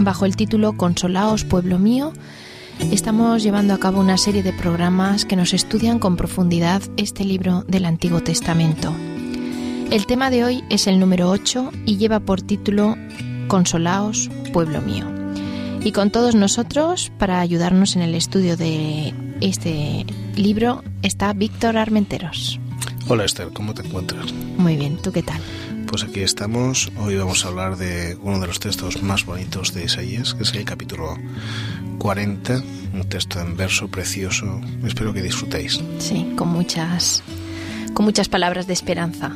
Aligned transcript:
Bajo 0.00 0.24
el 0.24 0.34
título 0.34 0.78
Consolaos, 0.78 1.44
pueblo 1.44 1.78
mío, 1.78 2.14
estamos 2.90 3.42
llevando 3.42 3.74
a 3.74 3.78
cabo 3.78 4.00
una 4.00 4.16
serie 4.16 4.42
de 4.42 4.54
programas 4.54 5.26
que 5.26 5.36
nos 5.36 5.52
estudian 5.52 5.98
con 5.98 6.16
profundidad 6.16 6.80
este 6.96 7.22
libro 7.22 7.64
del 7.68 7.84
Antiguo 7.84 8.22
Testamento. 8.22 8.94
El 9.90 10.06
tema 10.06 10.30
de 10.30 10.42
hoy 10.42 10.64
es 10.70 10.86
el 10.86 10.98
número 10.98 11.28
8 11.28 11.70
y 11.84 11.98
lleva 11.98 12.18
por 12.18 12.40
título 12.40 12.96
Consolaos, 13.48 14.30
pueblo 14.54 14.80
mío. 14.80 15.04
Y 15.84 15.92
con 15.92 16.10
todos 16.10 16.34
nosotros, 16.34 17.12
para 17.18 17.40
ayudarnos 17.40 17.94
en 17.94 18.00
el 18.00 18.14
estudio 18.14 18.56
de 18.56 19.12
este 19.42 20.06
libro, 20.34 20.82
está 21.02 21.34
Víctor 21.34 21.76
Armenteros. 21.76 22.58
Hola 23.06 23.26
Esther, 23.26 23.48
¿cómo 23.52 23.74
te 23.74 23.86
encuentras? 23.86 24.32
Muy 24.56 24.76
bien, 24.76 24.96
¿tú 24.96 25.12
qué 25.12 25.22
tal? 25.22 25.42
Pues 25.90 26.04
aquí 26.04 26.20
estamos. 26.20 26.92
Hoy 27.00 27.16
vamos 27.16 27.44
a 27.44 27.48
hablar 27.48 27.76
de 27.76 28.16
uno 28.22 28.38
de 28.38 28.46
los 28.46 28.60
textos 28.60 29.02
más 29.02 29.26
bonitos 29.26 29.74
de 29.74 29.86
Isaías, 29.86 30.34
que 30.34 30.44
es 30.44 30.54
el 30.54 30.64
capítulo 30.64 31.18
40, 31.98 32.62
un 32.94 33.08
texto 33.08 33.40
en 33.40 33.56
verso 33.56 33.88
precioso. 33.88 34.60
Espero 34.86 35.12
que 35.12 35.20
disfrutéis. 35.20 35.80
Sí, 35.98 36.32
con 36.36 36.46
muchas, 36.46 37.24
con 37.92 38.04
muchas 38.04 38.28
palabras 38.28 38.68
de 38.68 38.72
esperanza. 38.72 39.32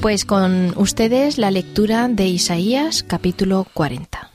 Pues 0.00 0.24
con 0.24 0.78
ustedes 0.78 1.38
la 1.38 1.50
lectura 1.50 2.06
de 2.06 2.28
Isaías, 2.28 3.02
capítulo 3.02 3.66
40. 3.74 4.30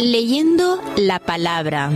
Leyendo 0.00 0.82
la 0.96 1.20
palabra. 1.20 1.92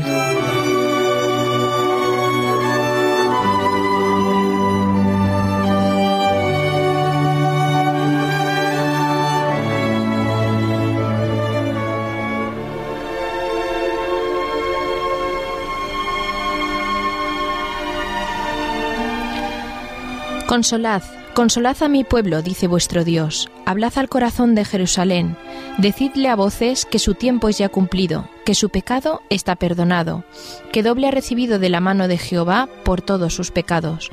Consolad, 20.59 21.05
consolad 21.35 21.81
a 21.85 21.89
mi 21.89 22.03
pueblo, 22.03 22.43
dice 22.43 22.67
vuestro 22.67 23.05
Dios. 23.05 23.49
Hablad 23.65 23.97
al 23.97 24.09
corazón 24.09 24.57
de 24.57 24.65
Jerusalén. 24.65 25.37
Decidle 25.79 26.29
a 26.31 26.35
voces 26.35 26.85
que 26.85 26.99
su 26.99 27.15
tiempo 27.15 27.49
es 27.49 27.59
ya 27.59 27.69
cumplido, 27.69 28.29
que 28.45 28.57
su 28.57 28.69
pecado 28.69 29.23
está 29.31 29.55
perdonado, 29.55 30.25
que 30.73 30.83
doble 30.83 31.07
ha 31.07 31.13
recibido 31.13 31.61
de 31.61 31.69
la 31.69 31.79
mano 31.79 32.09
de 32.09 32.19
Jehová 32.19 32.69
por 32.83 33.03
todos 33.03 33.35
sus 33.35 33.53
pecados. 33.53 34.11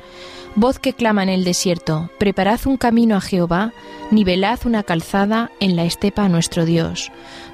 Voz 0.54 0.78
que 0.78 0.92
clama 0.92 1.24
en 1.24 1.30
el 1.30 1.42
desierto, 1.42 2.10
preparad 2.16 2.60
un 2.66 2.76
camino 2.76 3.16
a 3.16 3.20
Jehová, 3.20 3.72
nivelad 4.12 4.60
una 4.64 4.84
calzada 4.84 5.50
en 5.58 5.74
la 5.74 5.84
estepa 5.84 6.26
a 6.26 6.28
nuestro 6.28 6.64
Dios. 6.64 7.10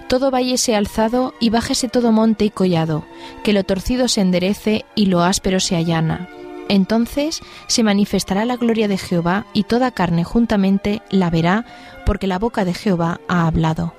Todo 0.07 0.31
valle 0.31 0.59
sea 0.59 0.77
alzado 0.77 1.33
y 1.41 1.49
bájese 1.49 1.89
todo 1.89 2.13
monte 2.13 2.45
y 2.45 2.51
collado, 2.51 3.07
que 3.43 3.55
lo 3.55 3.65
torcido 3.65 4.09
se 4.09 4.21
enderece 4.21 4.85
y 4.95 5.07
lo 5.07 5.23
áspero 5.23 5.61
se 5.61 5.77
allana 5.77 6.29
entonces 6.73 7.43
se 7.67 7.83
manifestará 7.83 8.47
la 8.47 8.57
gloria 8.57 8.89
de 8.89 8.97
Jehová 8.97 9.45
y 9.53 9.65
toda 9.65 9.91
carne 9.91 10.25
juntamente 10.25 11.03
la 11.11 11.29
verá, 11.29 11.67
porque 12.07 12.27
la 12.27 12.39
boca 12.39 12.65
de 12.65 12.73
Jehová 12.73 13.21
ha 13.29 13.47
hablado. 13.47 13.93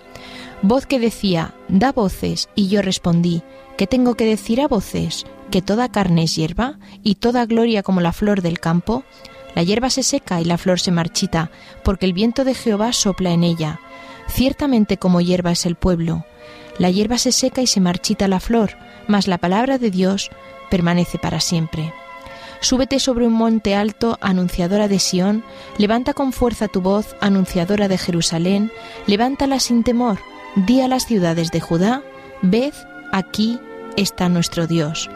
Voz 0.63 0.87
que 0.87 0.99
decía, 0.99 1.53
da 1.67 1.91
voces, 1.91 2.49
y 2.55 2.69
yo 2.69 2.81
respondí, 2.81 3.43
¿qué 3.77 3.85
tengo 3.85 4.15
que 4.15 4.25
decir 4.25 4.59
a 4.59 4.67
voces? 4.67 5.23
¿Que 5.51 5.61
toda 5.61 5.91
carne 5.91 6.23
es 6.23 6.35
hierba 6.35 6.79
y 7.03 7.15
toda 7.15 7.45
gloria 7.45 7.83
como 7.83 8.01
la 8.01 8.11
flor 8.11 8.41
del 8.41 8.59
campo? 8.59 9.03
La 9.53 9.61
hierba 9.61 9.91
se 9.91 10.01
seca 10.01 10.41
y 10.41 10.45
la 10.45 10.57
flor 10.57 10.79
se 10.79 10.89
marchita, 10.89 11.51
porque 11.83 12.07
el 12.07 12.13
viento 12.13 12.43
de 12.43 12.55
Jehová 12.55 12.91
sopla 12.91 13.33
en 13.33 13.43
ella. 13.43 13.81
Ciertamente 14.27 14.97
como 14.97 15.21
hierba 15.21 15.51
es 15.51 15.67
el 15.67 15.75
pueblo. 15.75 16.25
La 16.79 16.89
hierba 16.89 17.19
se 17.19 17.33
seca 17.33 17.61
y 17.61 17.67
se 17.67 17.81
marchita 17.81 18.27
la 18.27 18.39
flor, 18.39 18.71
mas 19.07 19.27
la 19.27 19.37
palabra 19.37 19.77
de 19.77 19.91
Dios 19.91 20.31
permanece 20.71 21.19
para 21.19 21.39
siempre. 21.39 21.93
Súbete 22.63 23.01
sobre 23.01 23.27
un 23.27 23.33
monte 23.33 23.75
alto, 23.75 24.17
anunciadora 24.21 24.87
de 24.87 24.97
Sión, 24.97 25.43
levanta 25.77 26.13
con 26.13 26.31
fuerza 26.31 26.69
tu 26.69 26.79
voz, 26.79 27.13
anunciadora 27.19 27.89
de 27.89 27.97
Jerusalén, 27.97 28.71
levántala 29.05 29.59
sin 29.59 29.83
temor, 29.83 30.19
di 30.55 30.79
a 30.79 30.87
las 30.87 31.05
ciudades 31.05 31.51
de 31.51 31.59
Judá, 31.59 32.03
ved, 32.41 32.73
aquí 33.11 33.59
está 33.97 34.29
nuestro 34.29 34.65
Dios. 34.65 35.09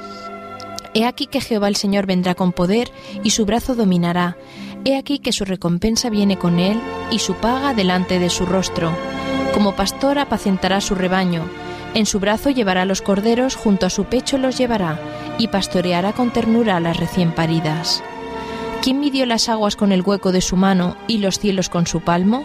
He 0.93 1.05
aquí 1.05 1.27
que 1.27 1.39
Jehová 1.39 1.69
el 1.69 1.77
Señor 1.77 2.05
vendrá 2.05 2.35
con 2.35 2.51
poder 2.51 2.91
y 3.23 3.29
su 3.29 3.45
brazo 3.45 3.75
dominará. 3.75 4.35
He 4.83 4.97
aquí 4.97 5.19
que 5.19 5.31
su 5.31 5.45
recompensa 5.45 6.09
viene 6.09 6.37
con 6.37 6.59
él 6.59 6.77
y 7.11 7.19
su 7.19 7.35
paga 7.35 7.73
delante 7.73 8.19
de 8.19 8.29
su 8.29 8.45
rostro. 8.45 8.91
Como 9.53 9.73
pastor 9.73 10.19
apacentará 10.19 10.81
su 10.81 10.95
rebaño 10.95 11.45
en 11.97 12.05
su 12.05 12.19
brazo 12.19 12.51
llevará 12.51 12.85
los 12.85 13.01
corderos, 13.01 13.55
junto 13.55 13.85
a 13.85 13.89
su 13.89 14.05
pecho 14.05 14.37
los 14.37 14.57
llevará, 14.57 14.99
y 15.37 15.47
pastoreará 15.47 16.13
con 16.13 16.31
ternura 16.31 16.77
a 16.77 16.79
las 16.79 16.97
recién 16.97 17.31
paridas. 17.31 18.03
¿Quién 18.81 18.99
midió 18.99 19.25
las 19.25 19.49
aguas 19.49 19.75
con 19.75 19.91
el 19.91 20.01
hueco 20.01 20.31
de 20.31 20.41
su 20.41 20.55
mano 20.55 20.95
y 21.07 21.17
los 21.17 21.39
cielos 21.39 21.69
con 21.69 21.87
su 21.87 22.01
palmo? 22.01 22.43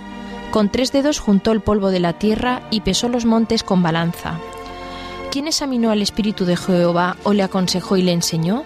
Con 0.50 0.70
tres 0.70 0.92
dedos 0.92 1.19
juntó 1.19 1.53
el 1.53 1.60
polvo 1.60 1.91
de 1.91 2.00
la 2.00 2.14
tierra 2.14 2.62
y 2.70 2.80
pesó 2.80 3.08
los 3.08 3.25
montes 3.25 3.62
con 3.62 3.82
balanza. 3.82 4.38
¿Quién 5.30 5.47
examinó 5.47 5.91
al 5.91 6.03
Espíritu 6.03 6.44
de 6.44 6.56
Jehová 6.56 7.16
o 7.22 7.32
le 7.32 7.42
aconsejó 7.42 7.97
y 7.97 8.03
le 8.03 8.12
enseñó? 8.12 8.64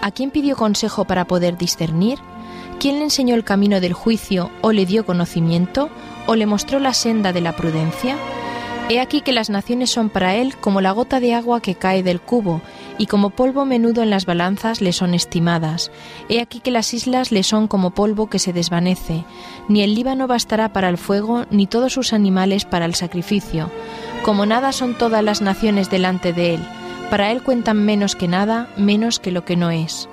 ¿A 0.00 0.10
quién 0.10 0.30
pidió 0.30 0.54
consejo 0.54 1.06
para 1.06 1.24
poder 1.24 1.56
discernir? 1.56 2.18
¿Quién 2.78 2.98
le 2.98 3.04
enseñó 3.04 3.34
el 3.34 3.42
camino 3.42 3.80
del 3.80 3.94
juicio 3.94 4.50
o 4.60 4.72
le 4.72 4.86
dio 4.86 5.06
conocimiento 5.06 5.88
o 6.26 6.36
le 6.36 6.46
mostró 6.46 6.78
la 6.78 6.92
senda 6.92 7.32
de 7.32 7.40
la 7.40 7.56
prudencia? 7.56 8.16
He 8.90 9.00
aquí 9.00 9.22
que 9.22 9.32
las 9.32 9.48
naciones 9.48 9.88
son 9.88 10.10
para 10.10 10.34
él 10.34 10.56
como 10.58 10.82
la 10.82 10.92
gota 10.92 11.18
de 11.18 11.32
agua 11.32 11.62
que 11.62 11.74
cae 11.74 12.02
del 12.02 12.20
cubo, 12.20 12.60
y 12.98 13.06
como 13.06 13.30
polvo 13.30 13.64
menudo 13.64 14.02
en 14.02 14.10
las 14.10 14.26
balanzas 14.26 14.82
le 14.82 14.92
son 14.92 15.14
estimadas. 15.14 15.90
He 16.28 16.38
aquí 16.40 16.60
que 16.60 16.70
las 16.70 16.92
islas 16.92 17.32
le 17.32 17.44
son 17.44 17.66
como 17.66 17.92
polvo 17.92 18.28
que 18.28 18.38
se 18.38 18.52
desvanece. 18.52 19.24
Ni 19.68 19.82
el 19.82 19.94
Líbano 19.94 20.26
bastará 20.26 20.74
para 20.74 20.90
el 20.90 20.98
fuego, 20.98 21.46
ni 21.50 21.66
todos 21.66 21.94
sus 21.94 22.12
animales 22.12 22.66
para 22.66 22.84
el 22.84 22.94
sacrificio. 22.94 23.70
Como 24.22 24.44
nada 24.44 24.70
son 24.70 24.98
todas 24.98 25.24
las 25.24 25.40
naciones 25.40 25.88
delante 25.88 26.34
de 26.34 26.54
él. 26.56 26.68
Para 27.08 27.32
él 27.32 27.42
cuentan 27.42 27.84
menos 27.84 28.14
que 28.14 28.28
nada, 28.28 28.68
menos 28.76 29.18
que 29.18 29.30
lo 29.30 29.46
que 29.46 29.56
no 29.56 29.70
es. 29.70 30.10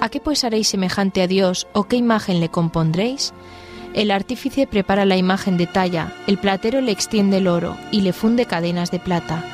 ¿A 0.00 0.08
qué 0.08 0.20
pues 0.20 0.44
haréis 0.44 0.68
semejante 0.68 1.20
a 1.20 1.26
Dios, 1.26 1.66
o 1.72 1.84
qué 1.84 1.96
imagen 1.96 2.38
le 2.38 2.48
compondréis? 2.48 3.34
El 3.94 4.10
artífice 4.10 4.66
prepara 4.66 5.04
la 5.04 5.16
imagen 5.16 5.56
de 5.56 5.68
talla, 5.68 6.12
el 6.26 6.36
platero 6.36 6.80
le 6.80 6.90
extiende 6.90 7.36
el 7.38 7.46
oro 7.46 7.76
y 7.92 8.00
le 8.00 8.12
funde 8.12 8.44
cadenas 8.44 8.90
de 8.90 8.98
plata. 8.98 9.44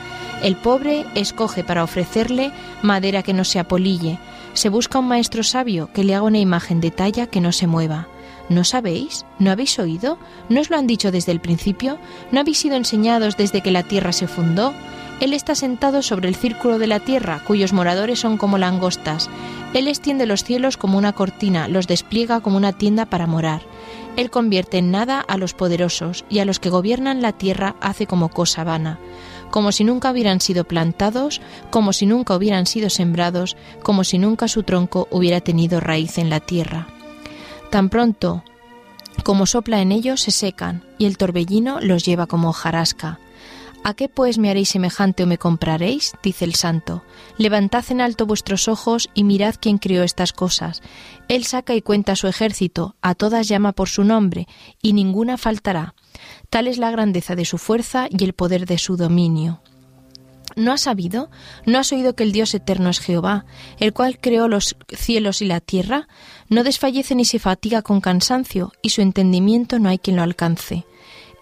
El 0.42 0.56
pobre 0.56 1.04
escoge 1.14 1.62
para 1.62 1.84
ofrecerle 1.84 2.50
madera 2.82 3.22
que 3.22 3.34
no 3.34 3.44
se 3.44 3.58
apolille. 3.58 4.18
Se 4.54 4.70
busca 4.70 4.98
un 4.98 5.08
maestro 5.08 5.42
sabio 5.42 5.90
que 5.92 6.04
le 6.04 6.14
haga 6.14 6.24
una 6.24 6.38
imagen 6.38 6.80
de 6.80 6.90
talla 6.90 7.26
que 7.26 7.42
no 7.42 7.52
se 7.52 7.66
mueva. 7.66 8.08
¿No 8.48 8.64
sabéis? 8.64 9.26
¿No 9.38 9.50
habéis 9.50 9.78
oído? 9.78 10.18
¿No 10.48 10.62
os 10.62 10.70
lo 10.70 10.76
han 10.78 10.86
dicho 10.86 11.12
desde 11.12 11.32
el 11.32 11.40
principio? 11.40 11.98
¿No 12.32 12.40
habéis 12.40 12.58
sido 12.58 12.76
enseñados 12.76 13.36
desde 13.36 13.60
que 13.60 13.70
la 13.70 13.82
tierra 13.82 14.12
se 14.12 14.26
fundó? 14.26 14.72
Él 15.20 15.34
está 15.34 15.54
sentado 15.54 16.00
sobre 16.00 16.28
el 16.28 16.34
círculo 16.34 16.78
de 16.78 16.86
la 16.86 16.98
tierra, 16.98 17.42
cuyos 17.46 17.74
moradores 17.74 18.18
son 18.18 18.38
como 18.38 18.56
langostas. 18.56 19.28
Él 19.74 19.86
extiende 19.86 20.24
los 20.24 20.42
cielos 20.44 20.78
como 20.78 20.96
una 20.96 21.12
cortina, 21.12 21.68
los 21.68 21.86
despliega 21.86 22.40
como 22.40 22.56
una 22.56 22.72
tienda 22.72 23.04
para 23.04 23.26
morar. 23.26 23.60
Él 24.20 24.30
convierte 24.30 24.76
en 24.76 24.90
nada 24.90 25.18
a 25.18 25.38
los 25.38 25.54
poderosos 25.54 26.26
y 26.28 26.40
a 26.40 26.44
los 26.44 26.60
que 26.60 26.68
gobiernan 26.68 27.22
la 27.22 27.32
tierra 27.32 27.76
hace 27.80 28.06
como 28.06 28.28
cosa 28.28 28.64
vana, 28.64 28.98
como 29.50 29.72
si 29.72 29.82
nunca 29.82 30.10
hubieran 30.10 30.42
sido 30.42 30.64
plantados, 30.64 31.40
como 31.70 31.94
si 31.94 32.04
nunca 32.04 32.36
hubieran 32.36 32.66
sido 32.66 32.90
sembrados, 32.90 33.56
como 33.82 34.04
si 34.04 34.18
nunca 34.18 34.46
su 34.46 34.62
tronco 34.62 35.08
hubiera 35.10 35.40
tenido 35.40 35.80
raíz 35.80 36.18
en 36.18 36.28
la 36.28 36.40
tierra. 36.40 36.86
Tan 37.70 37.88
pronto 37.88 38.44
como 39.24 39.46
sopla 39.46 39.80
en 39.80 39.90
ellos 39.90 40.20
se 40.20 40.32
secan, 40.32 40.84
y 40.98 41.06
el 41.06 41.16
torbellino 41.16 41.80
los 41.80 42.04
lleva 42.04 42.26
como 42.26 42.50
hojarasca. 42.50 43.18
¿A 43.82 43.94
qué 43.94 44.10
pues 44.10 44.36
me 44.36 44.50
haréis 44.50 44.68
semejante 44.68 45.22
o 45.22 45.26
me 45.26 45.38
compraréis? 45.38 46.12
dice 46.22 46.44
el 46.44 46.54
santo. 46.54 47.02
Levantad 47.38 47.84
en 47.88 48.02
alto 48.02 48.26
vuestros 48.26 48.68
ojos 48.68 49.08
y 49.14 49.24
mirad 49.24 49.54
quién 49.58 49.78
crió 49.78 50.02
estas 50.02 50.34
cosas. 50.34 50.82
Él 51.28 51.44
saca 51.44 51.74
y 51.74 51.80
cuenta 51.80 52.14
su 52.14 52.28
ejército, 52.28 52.94
a 53.00 53.14
todas 53.14 53.48
llama 53.48 53.72
por 53.72 53.88
su 53.88 54.04
nombre, 54.04 54.46
y 54.82 54.92
ninguna 54.92 55.38
faltará. 55.38 55.94
Tal 56.50 56.66
es 56.66 56.76
la 56.76 56.90
grandeza 56.90 57.36
de 57.36 57.46
su 57.46 57.56
fuerza 57.56 58.06
y 58.10 58.22
el 58.22 58.34
poder 58.34 58.66
de 58.66 58.76
su 58.76 58.98
dominio. 58.98 59.62
¿No 60.56 60.72
has 60.72 60.82
sabido? 60.82 61.30
¿No 61.64 61.78
has 61.78 61.90
oído 61.92 62.14
que 62.14 62.24
el 62.24 62.32
Dios 62.32 62.52
eterno 62.54 62.90
es 62.90 63.00
Jehová, 63.00 63.46
el 63.78 63.94
cual 63.94 64.18
creó 64.20 64.46
los 64.46 64.76
cielos 64.88 65.40
y 65.40 65.46
la 65.46 65.60
tierra? 65.60 66.06
No 66.48 66.64
desfallece 66.64 67.14
ni 67.14 67.24
se 67.24 67.38
fatiga 67.38 67.80
con 67.80 68.02
cansancio, 68.02 68.72
y 68.82 68.90
su 68.90 69.00
entendimiento 69.00 69.78
no 69.78 69.88
hay 69.88 69.98
quien 69.98 70.16
lo 70.16 70.22
alcance. 70.22 70.84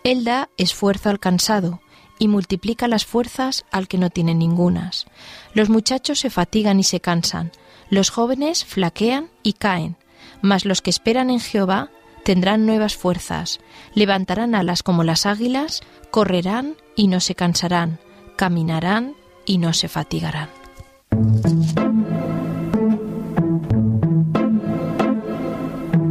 Él 0.05 0.25
da 0.25 0.51
esfuerzo 0.57 1.11
al 1.11 1.19
cansado, 1.19 1.81
y 2.19 2.29
multiplica 2.29 2.89
las 2.89 3.05
fuerzas 3.05 3.65
al 3.71 3.89
que 3.89 3.99
no 3.99 4.11
tiene 4.11 4.35
ningunas. 4.35 5.07
Los 5.55 5.69
muchachos 5.69 6.21
se 6.21 6.31
fatigan 6.31 6.81
y 6.81 6.85
se 6.85 7.01
cansan, 7.01 7.53
los 7.91 8.11
jóvenes 8.11 8.65
flaquean 8.65 9.31
y 9.43 9.55
caen, 9.55 9.97
mas 10.43 10.65
los 10.65 10.83
que 10.83 10.91
esperan 10.91 11.31
en 11.31 11.41
Jehová 11.41 11.91
tendrán 12.25 12.67
nuevas 12.67 12.97
fuerzas, 12.97 13.61
levantarán 13.95 14.55
alas 14.55 14.83
como 14.83 15.05
las 15.05 15.25
águilas, 15.25 15.81
correrán 16.11 16.77
y 16.95 17.09
no 17.09 17.21
se 17.21 17.35
cansarán, 17.35 17.99
caminarán 18.37 19.15
y 19.47 19.59
no 19.59 19.73
se 19.73 19.89
fatigarán. 19.89 20.51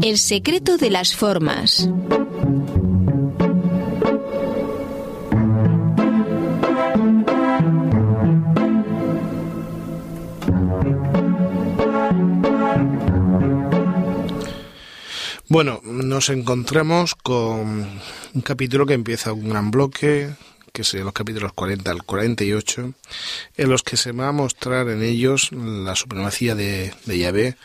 El 0.01 0.17
secreto 0.17 0.77
de 0.77 0.89
las 0.89 1.15
formas. 1.15 1.89
Bueno, 15.57 15.81
nos 15.83 16.29
encontramos 16.29 17.15
con 17.15 17.99
un 18.35 18.41
capítulo 18.43 18.85
que 18.85 18.93
empieza 18.93 19.33
un 19.33 19.49
gran 19.49 19.71
bloque, 19.71 20.29
que 20.71 20.83
serían 20.83 21.05
los 21.05 21.15
capítulos 21.15 21.51
40 21.51 21.89
al 21.89 22.03
48, 22.03 22.93
en 23.57 23.67
los 23.67 23.81
que 23.81 23.97
se 23.97 24.11
va 24.11 24.27
a 24.27 24.31
mostrar 24.31 24.87
en 24.89 25.01
ellos 25.01 25.51
la 25.51 25.95
supremacía 25.95 26.53
de, 26.53 26.93
Yahvé 27.07 27.57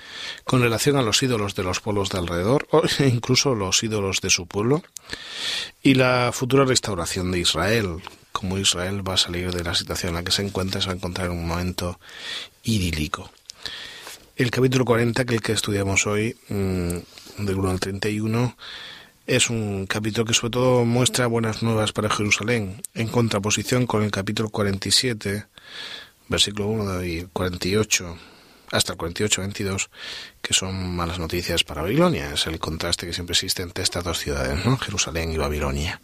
con 0.45 0.63
relación 0.63 0.97
a 0.97 1.03
los 1.03 1.23
ídolos 1.23 1.55
de 1.55 1.65
los 1.65 1.81
pueblos 1.81 2.09
de 2.09 2.17
alrededor, 2.17 2.67
o 2.71 2.81
incluso 3.05 3.55
los 3.55 3.83
ídolos 3.83 4.23
de 4.23 4.31
su 4.31 4.47
pueblo, 4.47 4.83
y 5.83 5.93
la 5.93 6.31
futura 6.33 6.65
restauración 6.65 7.31
de 7.31 7.41
Israel, 7.41 7.99
como 8.33 8.57
Israel 8.57 9.07
va 9.07 9.15
a 9.15 9.19
salir 9.19 9.53
de 9.53 9.65
la 9.65 9.75
situación 9.75 10.13
en 10.13 10.15
la 10.15 10.23
que 10.23 10.33
se 10.33 10.41
encuentra, 10.41 10.81
se 10.81 10.87
va 10.87 10.95
a 10.95 10.97
encontrar 10.97 11.27
en 11.27 11.37
un 11.37 11.47
momento 11.47 12.01
idílico. 12.63 13.31
El 14.35 14.51
capítulo 14.51 14.87
40, 14.87 15.27
que 15.27 15.35
es 15.35 15.41
el 15.41 15.43
que 15.43 15.53
estudiamos 15.53 16.07
hoy, 16.07 16.35
mm, 16.49 16.97
del 17.39 17.57
1 17.57 17.71
al 17.71 17.81
31, 17.81 18.57
es 19.27 19.51
un 19.51 19.87
capítulo 19.87 20.25
que 20.25 20.35
sobre 20.35 20.51
todo 20.51 20.85
muestra 20.85 21.27
buenas 21.27 21.63
nuevas 21.63 21.93
para 21.93 22.11
Jerusalén, 22.11 22.83
en 22.95 23.09
contraposición 23.09 23.87
con 23.87 24.03
el 24.03 24.11
capítulo 24.11 24.49
47, 24.49 25.47
versículo 26.29 26.67
1 26.69 27.05
y 27.05 27.29
48, 27.33 28.19
hasta 28.73 28.95
el 28.95 28.99
48-22, 28.99 29.89
que 30.41 30.55
son 30.55 30.97
malas 30.97 31.19
noticias 31.19 31.63
para 31.63 31.83
Babilonia. 31.83 32.33
Es 32.33 32.47
el 32.47 32.59
contraste 32.59 33.07
que 33.07 33.13
siempre 33.13 33.35
existe 33.35 33.63
entre 33.63 33.85
estas 33.85 34.03
dos 34.03 34.19
ciudades, 34.19 34.65
¿no? 34.65 34.77
Jerusalén 34.79 35.31
y 35.31 35.37
Babilonia. 35.37 36.01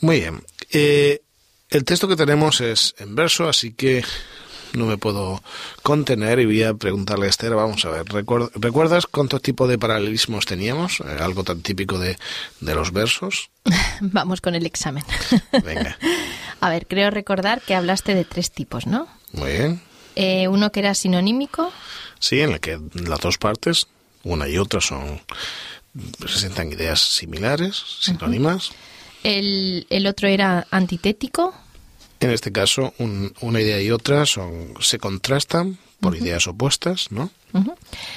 Muy 0.00 0.20
bien. 0.20 0.42
Eh, 0.70 1.20
el 1.68 1.84
texto 1.84 2.08
que 2.08 2.16
tenemos 2.16 2.60
es 2.60 2.94
en 2.98 3.14
verso, 3.14 3.48
así 3.48 3.72
que 3.72 4.04
no 4.76 4.86
me 4.86 4.98
puedo 4.98 5.42
contener 5.82 6.38
y 6.38 6.46
voy 6.46 6.62
a 6.62 6.74
preguntarle 6.74 7.26
a 7.26 7.30
Esther, 7.30 7.54
vamos 7.54 7.84
a 7.84 7.90
ver, 7.90 8.04
¿recuerdas 8.54 9.06
cuántos 9.06 9.42
tipos 9.42 9.68
de 9.68 9.78
paralelismos 9.78 10.46
teníamos? 10.46 11.00
Eh, 11.00 11.16
algo 11.20 11.42
tan 11.44 11.62
típico 11.62 11.98
de, 11.98 12.16
de 12.60 12.74
los 12.74 12.92
versos. 12.92 13.50
Vamos 14.00 14.40
con 14.40 14.54
el 14.54 14.66
examen. 14.66 15.04
Venga. 15.64 15.98
A 16.60 16.70
ver, 16.70 16.86
creo 16.86 17.10
recordar 17.10 17.60
que 17.60 17.74
hablaste 17.74 18.14
de 18.14 18.24
tres 18.24 18.50
tipos, 18.50 18.86
¿no? 18.86 19.08
Muy 19.32 19.52
bien. 19.52 19.82
Eh, 20.14 20.48
uno 20.48 20.72
que 20.72 20.80
era 20.80 20.94
sinonímico. 20.94 21.70
Sí, 22.18 22.40
en 22.40 22.52
el 22.52 22.60
que 22.60 22.80
las 22.94 23.20
dos 23.20 23.36
partes, 23.36 23.88
una 24.22 24.48
y 24.48 24.56
otra, 24.56 24.80
son 24.80 25.20
presentan 26.18 26.72
ideas 26.72 27.00
similares, 27.00 27.82
sinónimas. 28.00 28.70
El, 29.22 29.86
el 29.90 30.06
otro 30.06 30.28
era 30.28 30.66
antitético. 30.70 31.54
En 32.20 32.30
este 32.30 32.50
caso, 32.52 32.94
un- 32.98 33.32
una 33.40 33.60
idea 33.60 33.80
y 33.80 33.90
otra 33.90 34.24
son 34.26 34.74
se 34.80 34.98
contrastan 34.98 35.78
por 36.00 36.16
ideas 36.16 36.46
opuestas, 36.46 37.10
¿no? 37.10 37.30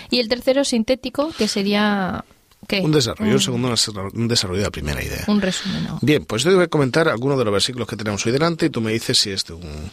Y 0.10 0.20
el 0.20 0.28
tercero 0.28 0.64
sintético, 0.66 1.32
que 1.38 1.48
sería... 1.48 2.24
¿qué? 2.68 2.82
Un 2.82 2.92
desarrollo, 2.92 3.34
Un, 3.34 3.40
segundo 3.40 3.74
un 4.14 4.28
desarrollo 4.28 4.60
de 4.60 4.66
la 4.66 4.72
primera 4.72 5.02
idea. 5.04 5.24
un 5.28 5.42
resumen, 5.42 5.84
¿no? 5.86 6.00
Bien, 6.02 6.26
pues 6.26 6.44
yo 6.44 6.50
te 6.50 6.56
voy 6.56 6.66
a 6.66 6.68
comentar 6.68 7.08
algunos 7.08 7.38
de 7.38 7.46
los 7.46 7.54
versículos 7.54 7.88
que 7.88 7.96
tenemos 7.96 8.26
hoy 8.26 8.32
delante 8.34 8.66
y 8.66 8.70
tú 8.70 8.82
me 8.82 8.92
dices 8.92 9.18
si 9.18 9.32
es 9.32 9.46
de 9.46 9.54
un, 9.54 9.92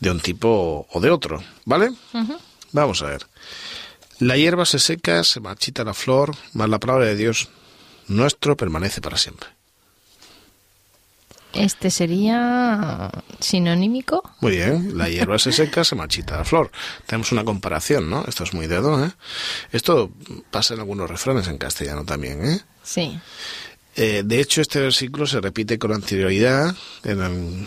de 0.00 0.10
un 0.10 0.20
tipo 0.20 0.86
o 0.90 1.00
de 1.00 1.10
otro, 1.10 1.42
¿vale? 1.66 1.90
Vamos 2.72 3.02
a 3.02 3.06
ver. 3.06 3.26
La 4.18 4.36
hierba 4.36 4.64
se 4.64 4.78
seca, 4.78 5.22
se 5.24 5.40
marchita 5.40 5.84
la 5.84 5.92
flor, 5.94 6.34
mas 6.54 6.68
la 6.68 6.78
palabra 6.78 7.04
de 7.06 7.16
Dios 7.16 7.48
nuestro 8.08 8.56
permanece 8.56 9.00
para 9.00 9.16
siempre. 9.18 9.48
Este 11.54 11.90
sería 11.90 13.10
sinonímico. 13.40 14.22
Muy 14.40 14.52
bien, 14.52 14.96
la 14.98 15.08
hierba 15.08 15.38
se 15.38 15.52
seca, 15.52 15.84
se 15.84 15.94
marchita 15.94 16.36
la 16.38 16.44
flor. 16.44 16.70
Tenemos 17.06 17.32
una 17.32 17.44
comparación, 17.44 18.10
¿no? 18.10 18.24
Esto 18.26 18.44
es 18.44 18.54
muy 18.54 18.66
dedo, 18.66 19.04
¿eh? 19.04 19.10
Esto 19.72 20.10
pasa 20.50 20.74
en 20.74 20.80
algunos 20.80 21.08
refranes 21.08 21.46
en 21.48 21.58
castellano 21.58 22.04
también, 22.04 22.44
¿eh? 22.44 22.60
Sí. 22.82 23.18
Eh, 23.96 24.22
de 24.24 24.40
hecho, 24.40 24.60
este 24.60 24.80
versículo 24.80 25.26
se 25.26 25.40
repite 25.40 25.78
con 25.78 25.92
anterioridad 25.92 26.74
en, 27.04 27.22
el- 27.22 27.66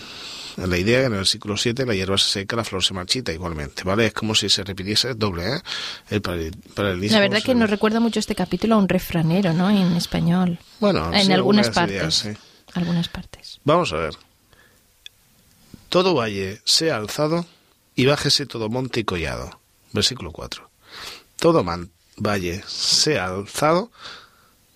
la 0.58 0.78
idea 0.78 1.00
que 1.02 1.06
en 1.06 1.12
el 1.14 1.20
versículo 1.20 1.56
7 1.56 1.86
la 1.86 1.94
hierba 1.94 2.18
se 2.18 2.30
seca, 2.30 2.56
la 2.56 2.64
flor 2.64 2.84
se 2.84 2.94
marchita 2.94 3.32
igualmente, 3.32 3.84
¿vale? 3.84 4.08
Es 4.08 4.14
como 4.14 4.34
si 4.36 4.50
se 4.50 4.64
repitiese 4.64 5.14
doble, 5.14 5.56
¿eh? 5.56 5.62
El 6.10 6.22
paralel- 6.22 6.56
paralelismo. 6.74 7.16
La 7.18 7.22
verdad 7.22 7.38
se- 7.40 7.46
que 7.46 7.56
nos 7.56 7.70
recuerda 7.70 8.00
mucho 8.00 8.20
este 8.20 8.36
capítulo 8.36 8.76
a 8.76 8.78
un 8.80 8.90
refranero, 8.90 9.54
¿no? 9.54 9.70
En 9.70 9.96
español. 9.96 10.60
Bueno, 10.80 11.14
en 11.14 11.26
sí, 11.26 11.32
algunas, 11.32 11.68
algunas 11.68 11.70
partes. 11.70 12.26
ideas. 12.26 12.38
Algunas 12.78 13.10
partes. 13.10 13.60
Vamos 13.64 13.92
a 13.94 13.98
ver. 13.98 14.14
Todo 15.90 16.14
valle 16.16 16.62
sea 16.66 16.98
alzado 16.98 17.46
y 17.96 18.06
bájese 18.06 18.46
todo 18.46 18.70
monte 18.70 19.00
y 19.02 19.04
collado. 19.04 19.60
Versículo 19.94 20.32
4. 20.32 20.70
Todo 21.38 21.64
man- 21.64 21.90
valle 22.18 22.64
sea 22.68 23.26
alzado, 23.28 23.92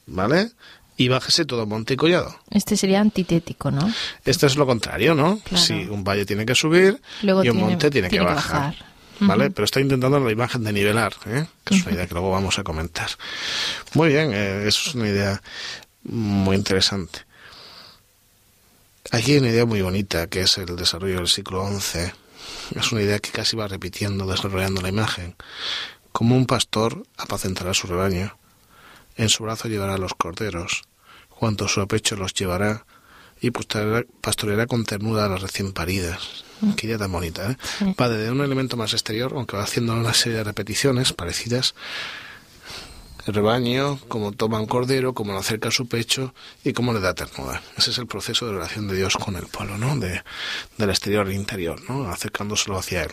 ¿vale? 0.08 0.51
Y 0.98 1.08
bájese 1.08 1.46
todo 1.46 1.65
monte 1.65 1.96
y 1.96 1.98
collado. 1.98 2.36
Este 2.50 2.77
sería 2.77 3.01
antitético, 3.01 3.72
¿no? 3.72 3.91
Esto 4.25 4.46
es 4.48 4.55
lo 4.55 4.65
contrario, 4.65 5.15
¿no? 5.15 5.39
Claro. 5.39 5.63
Si 5.63 5.74
un 5.74 6.03
valle 6.03 6.25
tiene 6.25 6.46
que 6.46 6.55
subir 6.55 7.01
Luego 7.24 7.43
y 7.43 7.50
un 7.50 7.58
tiene- 7.58 7.70
monte 7.70 7.89
tiene, 7.91 8.10
tiene 8.10 8.25
que 8.25 8.29
que 8.29 8.36
bajar. 8.36 8.62
bajar. 8.72 8.86
¿Vale? 9.24 9.51
Pero 9.51 9.65
está 9.65 9.79
intentando 9.79 10.20
la 10.20 10.31
imagen 10.31 10.63
de 10.63 10.74
nivelar, 10.74 11.13
¿eh? 11.27 11.46
que 11.63 11.75
es 11.75 11.84
una 11.86 11.93
idea 11.93 12.08
que 12.08 12.13
luego 12.15 12.31
vamos 12.31 12.58
a 12.58 12.63
comentar. 12.63 13.08
Muy 13.93 14.10
bien, 14.10 14.31
eh, 14.34 14.63
eso 14.67 14.89
es 14.89 14.96
una 14.96 15.08
idea 15.10 15.39
muy 16.03 16.55
interesante. 16.55 17.20
Aquí 19.12 19.34
hay 19.34 19.39
una 19.39 19.50
idea 19.50 19.65
muy 19.65 19.82
bonita, 19.82 20.27
que 20.27 20.41
es 20.41 20.58
el 20.58 20.75
desarrollo 20.77 21.18
del 21.18 21.27
siglo 21.27 21.68
XI. 21.68 22.12
Es 22.75 22.91
una 22.94 23.01
idea 23.01 23.20
que 23.20 23.32
casi 23.32 23.58
va 23.58 23.68
repitiendo, 23.68 24.25
desarrollando 24.25 24.82
la 24.82 24.88
imagen. 24.89 25.36
Como 26.13 26.36
un 26.36 26.46
pastor 26.46 27.03
apacentará 27.18 27.74
su 27.74 27.88
rebaño, 27.88 28.38
en 29.18 29.27
su 29.30 29.44
brazo 29.44 29.68
llevará 29.68 29.98
los 29.98 30.13
corderos, 30.13 30.84
cuanto 31.30 31.68
su 31.68 31.86
pecho 31.88 32.15
los 32.15 32.34
llevará, 32.34 32.86
y 33.41 33.51
pastoreará, 33.51 34.65
con 34.68 34.86
ternura 34.86 35.25
a 35.25 35.30
las 35.30 35.41
recién 35.41 35.74
paridas. 35.74 36.46
Qué 36.77 36.88
idea 36.88 36.98
tan 36.98 37.12
bonita, 37.12 37.51
¿eh? 37.51 37.58
Sí. 37.80 37.96
Va 38.00 38.08
desde 38.08 38.32
un 38.32 38.41
elemento 38.41 38.77
más 38.77 38.94
exterior, 38.94 39.34
aunque 39.36 39.58
va 39.58 39.63
haciendo 39.63 39.94
una 39.94 40.13
serie 40.13 40.38
de 40.38 40.44
repeticiones 40.44 41.12
parecidas. 41.12 41.75
Rebaño, 43.28 44.00
cómo 44.08 44.32
toma 44.32 44.60
un 44.60 44.66
cordero, 44.66 45.13
cómo 45.13 45.34
lo 45.34 45.40
acerca 45.40 45.70
a 45.70 45.72
su 45.72 45.88
pecho 45.88 46.34
y 46.63 46.74
cómo 46.74 46.92
le 46.92 47.00
da 47.00 47.13
ternura. 47.13 47.62
Ese 47.78 47.92
es 47.92 47.98
el 48.00 48.08
proceso 48.08 48.48
de 48.48 48.54
relación 48.54 48.88
de 48.88 48.96
Dios 48.96 49.16
con 49.16 49.36
el 49.36 49.46
pueblo, 49.46 49.78
¿no? 49.78 49.96
De, 49.98 50.24
del 50.78 50.90
exterior 50.90 51.28
al 51.28 51.34
interior, 51.34 51.80
¿no? 51.88 52.10
Acercándoselo 52.10 52.78
hacia 52.78 53.04
él. 53.04 53.12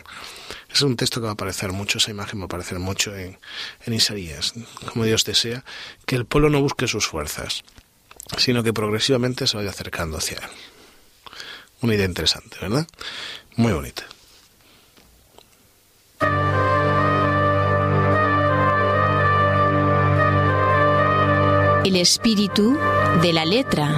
Es 0.71 0.81
un 0.81 0.95
texto 0.95 1.19
que 1.19 1.25
va 1.25 1.31
a 1.31 1.33
aparecer 1.33 1.71
mucho, 1.71 1.99
esa 1.99 2.11
imagen 2.11 2.39
va 2.39 2.43
a 2.43 2.45
aparecer 2.45 2.79
mucho 2.79 3.15
en, 3.15 3.37
en 3.85 3.93
Isaías. 3.93 4.53
Como 4.91 5.05
Dios 5.05 5.25
desea 5.25 5.63
que 6.05 6.15
el 6.15 6.25
pueblo 6.25 6.49
no 6.49 6.59
busque 6.61 6.87
sus 6.87 7.05
fuerzas, 7.05 7.63
sino 8.37 8.63
que 8.63 8.73
progresivamente 8.73 9.45
se 9.45 9.57
vaya 9.57 9.69
acercando 9.69 10.17
hacia 10.17 10.37
él. 10.37 10.49
Una 11.81 11.95
idea 11.95 12.05
interesante, 12.05 12.57
¿verdad? 12.61 12.87
Muy 13.55 13.73
bonita. 13.73 14.03
el 21.89 21.95
espíritu 21.95 22.77
de 23.23 23.33
la 23.33 23.45
letra. 23.45 23.89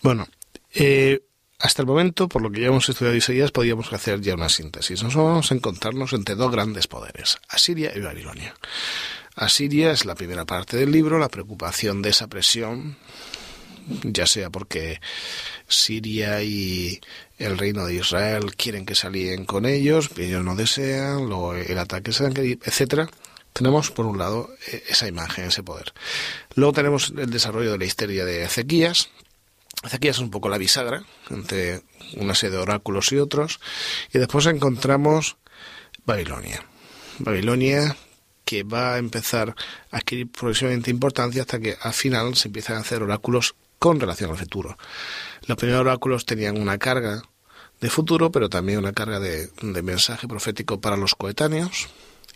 Bueno, 0.00 0.26
eh, 0.74 1.17
hasta 1.78 1.84
el 1.84 1.94
momento, 1.94 2.28
por 2.28 2.42
lo 2.42 2.50
que 2.50 2.62
ya 2.62 2.66
hemos 2.66 2.88
estudiado 2.88 3.16
Isaías, 3.16 3.52
podríamos 3.52 3.92
hacer 3.92 4.20
ya 4.20 4.34
una 4.34 4.48
síntesis. 4.48 5.00
Nos 5.04 5.14
vamos 5.14 5.52
a 5.52 5.54
encontrarnos 5.54 6.12
entre 6.12 6.34
dos 6.34 6.50
grandes 6.50 6.88
poderes, 6.88 7.38
Asiria 7.48 7.92
y 7.94 8.00
Babilonia. 8.00 8.52
Asiria 9.36 9.92
es 9.92 10.04
la 10.04 10.16
primera 10.16 10.44
parte 10.44 10.76
del 10.76 10.90
libro, 10.90 11.20
la 11.20 11.28
preocupación 11.28 12.02
de 12.02 12.10
esa 12.10 12.26
presión, 12.26 12.96
ya 14.02 14.26
sea 14.26 14.50
porque 14.50 15.00
Siria 15.68 16.42
y 16.42 16.98
el 17.38 17.56
reino 17.56 17.86
de 17.86 17.94
Israel 17.94 18.56
quieren 18.56 18.84
que 18.84 18.96
se 18.96 19.06
alíen 19.06 19.44
con 19.44 19.64
ellos, 19.64 20.10
ellos 20.16 20.42
no 20.42 20.56
desean, 20.56 21.28
luego 21.28 21.54
el 21.54 21.78
ataque, 21.78 22.10
etcétera. 22.10 23.08
Tenemos, 23.52 23.92
por 23.92 24.06
un 24.06 24.18
lado, 24.18 24.50
e-, 24.66 24.82
esa 24.88 25.06
imagen, 25.06 25.44
ese 25.44 25.62
poder. 25.62 25.92
Luego 26.56 26.72
tenemos 26.72 27.12
el 27.16 27.30
desarrollo 27.30 27.70
de 27.70 27.78
la 27.78 27.84
histeria 27.84 28.24
de 28.24 28.42
Ezequías, 28.42 29.10
Aquí 29.82 30.08
es 30.08 30.18
un 30.18 30.30
poco 30.30 30.48
la 30.48 30.58
bisagra 30.58 31.04
entre 31.30 31.82
una 32.16 32.34
serie 32.34 32.56
de 32.56 32.62
oráculos 32.62 33.12
y 33.12 33.18
otros. 33.18 33.60
Y 34.12 34.18
después 34.18 34.46
encontramos 34.46 35.36
Babilonia. 36.04 36.64
Babilonia 37.18 37.96
que 38.44 38.62
va 38.62 38.94
a 38.94 38.98
empezar 38.98 39.54
a 39.90 39.98
adquirir 39.98 40.30
progresivamente 40.30 40.90
importancia 40.90 41.42
hasta 41.42 41.60
que 41.60 41.76
al 41.80 41.92
final 41.92 42.34
se 42.34 42.48
empiezan 42.48 42.76
a 42.76 42.80
hacer 42.80 43.02
oráculos 43.02 43.54
con 43.78 44.00
relación 44.00 44.30
al 44.30 44.38
futuro. 44.38 44.78
Los 45.46 45.58
primeros 45.58 45.82
oráculos 45.82 46.24
tenían 46.24 46.58
una 46.58 46.78
carga 46.78 47.22
de 47.80 47.90
futuro, 47.90 48.32
pero 48.32 48.48
también 48.48 48.78
una 48.78 48.92
carga 48.92 49.20
de, 49.20 49.50
mensaje 49.82 50.26
profético 50.26 50.80
para 50.80 50.96
los 50.96 51.14
coetáneos. 51.14 51.88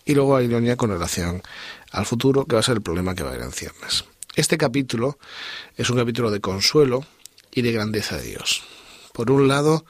Y 0.04 0.14
luego 0.14 0.32
Babilonia 0.32 0.76
con 0.76 0.90
relación 0.90 1.42
al 1.90 2.04
futuro, 2.04 2.44
que 2.44 2.56
va 2.56 2.60
a 2.60 2.64
ser 2.64 2.76
el 2.76 2.82
problema 2.82 3.14
que 3.14 3.22
va 3.22 3.30
a 3.30 3.32
haber 3.32 3.46
en 3.46 3.52
ciernes. 3.52 4.04
Este 4.34 4.58
capítulo 4.58 5.18
es 5.76 5.90
un 5.90 5.96
capítulo 5.96 6.30
de 6.30 6.40
consuelo 6.40 7.06
y 7.52 7.62
de 7.62 7.72
grandeza 7.72 8.16
de 8.16 8.24
Dios. 8.24 8.62
Por 9.12 9.30
un 9.30 9.48
lado, 9.48 9.84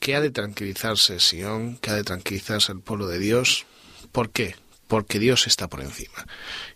que 0.00 0.14
ha 0.14 0.20
de 0.20 0.30
tranquilizarse 0.30 1.20
Sión, 1.20 1.78
que 1.78 1.90
ha 1.90 1.94
de 1.94 2.04
tranquilizarse 2.04 2.72
el 2.72 2.80
pueblo 2.80 3.06
de 3.06 3.18
Dios. 3.18 3.64
¿Por 4.12 4.30
qué? 4.30 4.56
Porque 4.86 5.18
Dios 5.18 5.46
está 5.46 5.68
por 5.68 5.80
encima. 5.80 6.26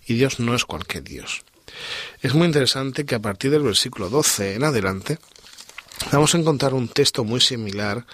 Y 0.06 0.14
Dios 0.14 0.40
no 0.40 0.54
es 0.54 0.64
cualquier 0.64 1.04
Dios. 1.04 1.42
Es 2.22 2.34
muy 2.34 2.46
interesante 2.46 3.04
que 3.04 3.16
a 3.16 3.20
partir 3.20 3.50
del 3.50 3.62
versículo 3.62 4.08
12 4.08 4.54
en 4.54 4.64
adelante 4.64 5.18
vamos 6.10 6.34
a 6.34 6.38
encontrar 6.38 6.74
un 6.74 6.88
texto 6.88 7.24
muy 7.24 7.40
similar 7.40 8.06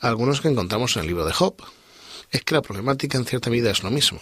a 0.00 0.08
algunos 0.08 0.40
que 0.40 0.48
encontramos 0.48 0.96
en 0.96 1.02
el 1.02 1.08
libro 1.08 1.24
de 1.24 1.32
Job. 1.32 1.54
Es 2.32 2.42
que 2.42 2.54
la 2.54 2.62
problemática 2.62 3.18
en 3.18 3.24
cierta 3.24 3.50
medida 3.50 3.70
es 3.70 3.82
lo 3.82 3.90
mismo. 3.90 4.20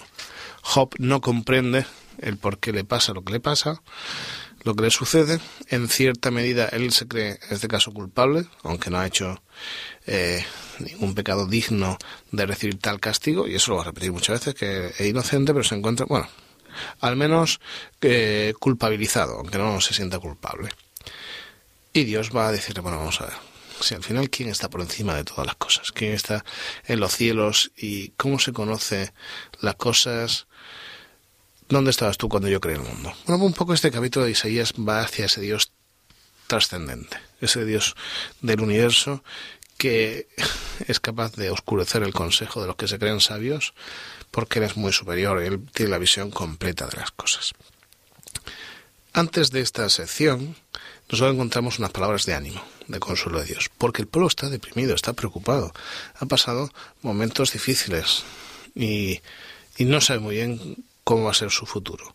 Job 0.62 0.94
no 0.98 1.20
comprende 1.20 1.86
el 2.18 2.36
por 2.36 2.58
qué 2.58 2.72
le 2.72 2.84
pasa 2.84 3.12
lo 3.12 3.24
que 3.24 3.32
le 3.32 3.40
pasa, 3.40 3.82
lo 4.64 4.74
que 4.74 4.82
le 4.82 4.90
sucede. 4.90 5.40
En 5.68 5.88
cierta 5.88 6.30
medida 6.30 6.66
él 6.68 6.92
se 6.92 7.06
cree, 7.06 7.38
en 7.48 7.54
este 7.54 7.68
caso, 7.68 7.92
culpable, 7.92 8.46
aunque 8.62 8.90
no 8.90 8.98
ha 8.98 9.06
hecho 9.06 9.42
eh, 10.06 10.44
ningún 10.80 11.14
pecado 11.14 11.46
digno 11.46 11.96
de 12.32 12.46
recibir 12.46 12.78
tal 12.78 12.98
castigo, 12.98 13.46
y 13.46 13.54
eso 13.54 13.70
lo 13.70 13.76
va 13.76 13.82
a 13.82 13.86
repetir 13.86 14.12
muchas 14.12 14.40
veces, 14.40 14.54
que 14.54 14.86
es 14.86 15.08
inocente, 15.08 15.52
pero 15.52 15.64
se 15.64 15.76
encuentra, 15.76 16.06
bueno, 16.06 16.28
al 17.00 17.16
menos 17.16 17.60
eh, 18.00 18.54
culpabilizado, 18.58 19.38
aunque 19.38 19.58
no 19.58 19.80
se 19.80 19.94
sienta 19.94 20.18
culpable. 20.18 20.70
Y 21.92 22.04
Dios 22.04 22.34
va 22.34 22.48
a 22.48 22.52
decirle, 22.52 22.80
bueno, 22.80 22.98
vamos 22.98 23.20
a 23.20 23.26
ver, 23.26 23.34
si 23.80 23.94
al 23.94 24.02
final 24.02 24.30
quién 24.30 24.48
está 24.48 24.68
por 24.68 24.80
encima 24.80 25.14
de 25.14 25.24
todas 25.24 25.46
las 25.46 25.56
cosas, 25.56 25.92
quién 25.92 26.12
está 26.12 26.44
en 26.86 27.00
los 27.00 27.12
cielos 27.14 27.70
y 27.76 28.08
cómo 28.10 28.38
se 28.38 28.52
conoce 28.52 29.12
las 29.60 29.76
cosas 29.76 30.46
¿Dónde 31.68 31.90
estabas 31.90 32.18
tú 32.18 32.28
cuando 32.28 32.48
yo 32.48 32.60
creé 32.60 32.76
el 32.76 32.82
mundo? 32.82 33.12
Bueno, 33.26 33.44
un 33.44 33.52
poco 33.52 33.74
este 33.74 33.90
capítulo 33.90 34.26
de 34.26 34.32
Isaías 34.32 34.74
va 34.74 35.00
hacia 35.00 35.26
ese 35.26 35.40
Dios 35.40 35.72
trascendente, 36.46 37.16
ese 37.40 37.64
Dios 37.64 37.94
del 38.42 38.60
universo 38.60 39.24
que 39.78 40.28
es 40.86 41.00
capaz 41.00 41.32
de 41.36 41.50
oscurecer 41.50 42.02
el 42.02 42.12
consejo 42.12 42.60
de 42.60 42.66
los 42.66 42.76
que 42.76 42.88
se 42.88 42.98
creen 42.98 43.20
sabios 43.20 43.74
porque 44.30 44.58
él 44.58 44.64
es 44.64 44.76
muy 44.76 44.92
superior, 44.92 45.40
él 45.40 45.60
tiene 45.72 45.92
la 45.92 45.98
visión 45.98 46.30
completa 46.30 46.86
de 46.86 46.96
las 46.96 47.12
cosas. 47.12 47.52
Antes 49.12 49.52
de 49.52 49.60
esta 49.60 49.88
sección, 49.88 50.56
nosotros 51.08 51.34
encontramos 51.34 51.78
unas 51.78 51.92
palabras 51.92 52.26
de 52.26 52.34
ánimo, 52.34 52.60
de 52.88 52.98
consuelo 52.98 53.38
de 53.38 53.46
Dios, 53.46 53.70
porque 53.78 54.02
el 54.02 54.08
pueblo 54.08 54.26
está 54.26 54.50
deprimido, 54.50 54.96
está 54.96 55.12
preocupado, 55.12 55.72
ha 56.16 56.26
pasado 56.26 56.70
momentos 57.00 57.52
difíciles 57.52 58.24
y, 58.74 59.20
y 59.76 59.84
no 59.84 60.00
sabe 60.00 60.18
muy 60.18 60.34
bien 60.34 60.84
cómo 61.04 61.24
va 61.24 61.30
a 61.30 61.34
ser 61.34 61.50
su 61.50 61.66
futuro. 61.66 62.14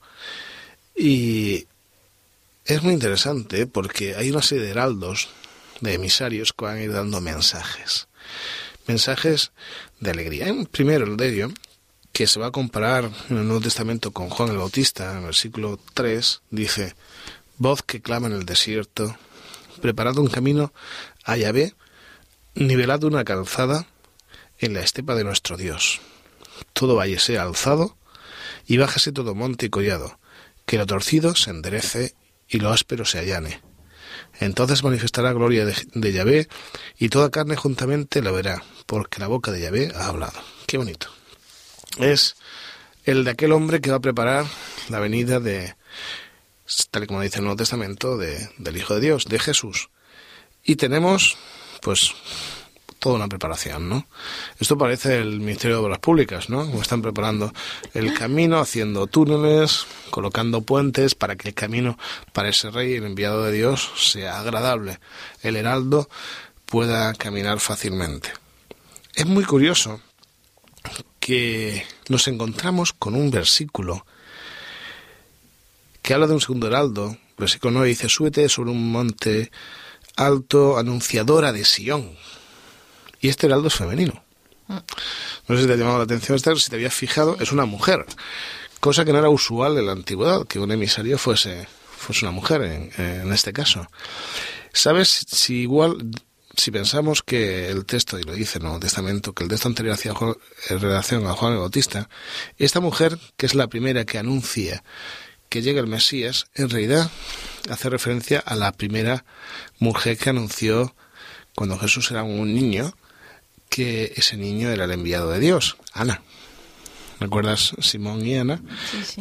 Y 0.96 1.68
es 2.66 2.84
muy 2.84 2.94
interesante 2.94 3.66
porque 3.68 4.16
hay 4.16 4.32
una 4.32 4.42
serie 4.42 4.66
de 4.66 4.72
heraldos, 4.72 5.30
de 5.82 5.94
emisarios 5.94 6.52
que 6.54 6.66
van 6.66 6.78
a 6.78 6.82
ir 6.82 6.92
dando 6.92 7.22
mensajes. 7.22 8.08
Mensajes 8.88 9.52
de 10.00 10.12
alegría. 10.12 10.54
primero 10.72 11.06
el 11.06 11.16
de 11.16 11.30
ello, 11.30 11.50
que 12.12 12.28
se 12.28 12.40
va 12.40 12.48
a 12.48 12.52
comparar 12.52 13.10
en 13.30 13.38
el 13.38 13.46
Nuevo 13.46 13.62
Testamento 13.62 14.12
con 14.12 14.30
Juan 14.30 14.50
el 14.50 14.58
Bautista, 14.58 15.12
en 15.12 15.20
el 15.20 15.26
versículo 15.26 15.80
3, 15.94 16.42
dice, 16.50 16.96
voz 17.58 17.82
que 17.82 18.02
clama 18.02 18.28
en 18.28 18.34
el 18.34 18.46
desierto, 18.46 19.16
preparad 19.82 20.18
un 20.18 20.28
camino 20.28 20.74
a 21.24 21.38
Yahvé, 21.38 21.76
nivelad 22.56 23.04
una 23.04 23.24
calzada 23.24 23.88
en 24.58 24.74
la 24.74 24.82
estepa 24.82 25.16
de 25.16 25.24
nuestro 25.24 25.56
Dios. 25.56 26.02
Todo 26.74 26.96
valle 26.96 27.18
alzado 27.38 27.96
y 28.70 28.78
bájase 28.78 29.12
todo 29.12 29.34
monte 29.34 29.66
y 29.66 29.70
collado, 29.70 30.20
que 30.68 30.78
lo 30.78 30.86
torcido 30.86 31.36
se 31.36 31.50
enderece 31.50 32.14
y 32.48 32.60
lo 32.60 32.70
áspero 32.70 33.04
se 33.04 33.18
allane. 33.18 33.62
Entonces 34.40 34.84
manifestará 34.84 35.34
gloria 35.34 35.66
de, 35.66 36.14
Yahvé, 36.14 36.48
y 37.00 37.10
toda 37.10 37.32
carne 37.32 37.56
juntamente 37.56 38.22
la 38.22 38.30
verá, 38.30 38.64
porque 38.86 39.20
la 39.20 39.28
boca 39.28 39.52
de 39.52 39.62
Yahvé 39.62 39.92
ha 39.96 40.06
hablado. 40.06 40.40
Qué 40.68 40.78
bonito. 40.78 41.08
Es 41.98 42.36
el 43.06 43.24
de 43.24 43.32
aquel 43.32 43.54
hombre 43.54 43.82
que 43.82 43.90
va 43.90 43.98
a 43.98 44.02
preparar 44.02 44.46
la 44.90 45.00
venida 45.00 45.40
de, 45.40 45.74
tal 46.92 47.06
y 47.06 47.08
como 47.08 47.22
dice 47.22 47.40
el 47.40 47.46
Nuevo 47.46 47.58
Testamento, 47.58 48.18
de, 48.18 48.52
del 48.60 48.78
Hijo 48.78 48.94
de 48.94 49.02
Dios, 49.02 49.26
de 49.26 49.40
Jesús. 49.40 49.90
Y 50.64 50.76
tenemos, 50.76 51.40
pues, 51.82 52.14
toda 53.00 53.16
una 53.16 53.28
preparación, 53.28 53.90
¿no? 53.90 54.08
Esto 54.60 54.78
parece 54.78 55.20
el 55.20 55.40
Ministerio 55.40 55.78
de 55.78 55.84
Obras 55.86 56.00
Públicas, 56.00 56.50
¿no? 56.50 56.66
Como 56.66 56.82
están 56.82 57.02
preparando 57.02 57.52
el 57.94 58.14
camino, 58.14 58.60
haciendo 58.60 59.08
túneles, 59.08 59.88
colocando 60.10 60.62
puentes 60.62 61.16
para 61.16 61.36
que 61.36 61.50
el 61.50 61.54
camino 61.54 61.98
para 62.34 62.50
ese 62.50 62.70
rey, 62.70 62.96
el 62.96 63.06
enviado 63.06 63.44
de 63.44 63.54
Dios, 63.54 63.92
sea 63.98 64.40
agradable. 64.40 65.00
El 65.42 65.56
heraldo 65.56 66.10
pueda 66.66 67.14
caminar 67.14 67.60
fácilmente. 67.60 68.30
Es 69.16 69.26
muy 69.26 69.46
curioso 69.46 70.02
que 71.20 71.86
nos 72.10 72.28
encontramos 72.28 72.94
con 72.94 73.16
un 73.16 73.32
versículo 73.32 74.06
que 76.02 76.14
habla 76.14 76.28
de 76.28 76.34
un 76.34 76.42
segundo 76.42 76.68
heraldo. 76.68 77.18
versículo 77.38 77.72
9 77.72 77.88
dice, 77.88 78.10
súbete 78.10 78.50
sobre 78.50 78.72
un 78.72 78.92
monte 78.92 79.52
alto, 80.16 80.78
anunciadora 80.78 81.52
de 81.52 81.66
Sión. 81.66 82.12
Y 83.20 83.30
este 83.30 83.48
heraldo 83.48 83.68
es 83.68 83.76
femenino. 83.76 84.24
No 84.68 85.56
sé 85.56 85.62
si 85.62 85.68
te 85.68 85.74
ha 85.74 85.78
llamado 85.78 85.98
la 85.98 86.04
atención, 86.04 86.40
si 86.40 86.70
te 86.70 86.76
habías 86.76 86.94
fijado, 86.94 87.38
es 87.40 87.52
una 87.52 87.66
mujer. 87.66 88.06
Cosa 88.80 89.04
que 89.04 89.12
no 89.12 89.20
era 89.20 89.30
usual 89.30 89.78
en 89.78 89.88
la 89.88 89.94
antigüedad, 89.94 90.46
que 90.46 90.60
un 90.60 90.72
emisario 90.72 91.18
fuese, 91.18 91.68
fuese 91.98 92.26
una 92.26 92.32
mujer 92.32 92.62
en, 92.62 92.92
en 92.98 93.34
este 93.34 93.52
caso. 93.52 93.88
¿Sabes 94.72 95.26
si 95.28 95.56
igual 95.62 96.12
si 96.60 96.72
pensamos 96.72 97.24
que 97.24 97.70
el 97.70 97.86
texto, 97.86 98.20
y 98.20 98.24
lo 98.24 98.34
dice 98.34 98.58
el 98.58 98.64
Nuevo 98.64 98.80
Testamento, 98.80 99.34
que 99.34 99.44
el 99.44 99.50
texto 99.50 99.68
anterior 99.68 99.94
hacía 99.94 100.14
en 100.70 100.80
relación 100.80 101.26
a 101.26 101.34
Juan 101.34 101.54
el 101.54 101.60
Bautista, 101.60 102.10
esta 102.58 102.80
mujer, 102.80 103.18
que 103.38 103.46
es 103.46 103.56
la 103.56 103.68
primera 103.68 104.06
que 104.06 104.18
anuncia 104.18 104.84
que 105.48 105.62
llega 105.62 105.80
el 105.82 105.88
Mesías, 105.88 106.48
en 106.54 106.70
realidad 106.70 107.10
hace 107.70 107.90
referencia 107.90 108.40
a 108.40 108.56
la 108.56 108.72
primera 108.72 109.26
mujer 109.80 110.18
que 110.18 110.30
anunció 110.30 110.96
cuando 111.56 111.80
Jesús 111.80 112.12
era 112.12 112.24
un 112.24 112.54
niño, 112.54 112.94
que 113.70 114.14
ese 114.16 114.38
niño 114.38 114.70
era 114.70 114.86
el 114.86 114.92
enviado 114.92 115.32
de 115.32 115.40
Dios, 115.40 115.78
Ana. 115.94 116.22
¿Recuerdas 117.20 117.74
Simón 117.82 118.26
y 118.26 118.38
Ana? 118.38 118.62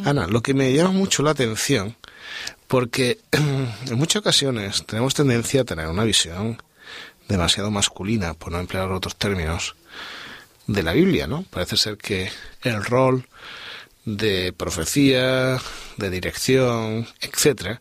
Ana, 0.04 0.26
lo 0.26 0.40
que 0.40 0.54
me 0.54 0.72
llama 0.72 0.92
mucho 0.92 1.22
la 1.22 1.32
atención, 1.32 1.96
porque 2.66 3.18
en 3.32 3.98
muchas 3.98 4.20
ocasiones 4.20 4.84
tenemos 4.86 5.14
tendencia 5.14 5.62
a 5.62 5.64
tener 5.64 5.88
una 5.88 6.04
visión 6.04 6.62
demasiado 7.28 7.70
masculina, 7.70 8.34
por 8.34 8.52
no 8.52 8.58
emplear 8.58 8.90
otros 8.90 9.16
términos, 9.16 9.74
de 10.66 10.82
la 10.82 10.92
Biblia, 10.92 11.26
¿no? 11.26 11.44
Parece 11.50 11.76
ser 11.76 11.96
que 11.96 12.30
el 12.62 12.84
rol 12.84 13.26
de 14.04 14.52
profecía, 14.52 15.60
de 15.96 16.10
dirección, 16.10 17.06
etcétera, 17.20 17.80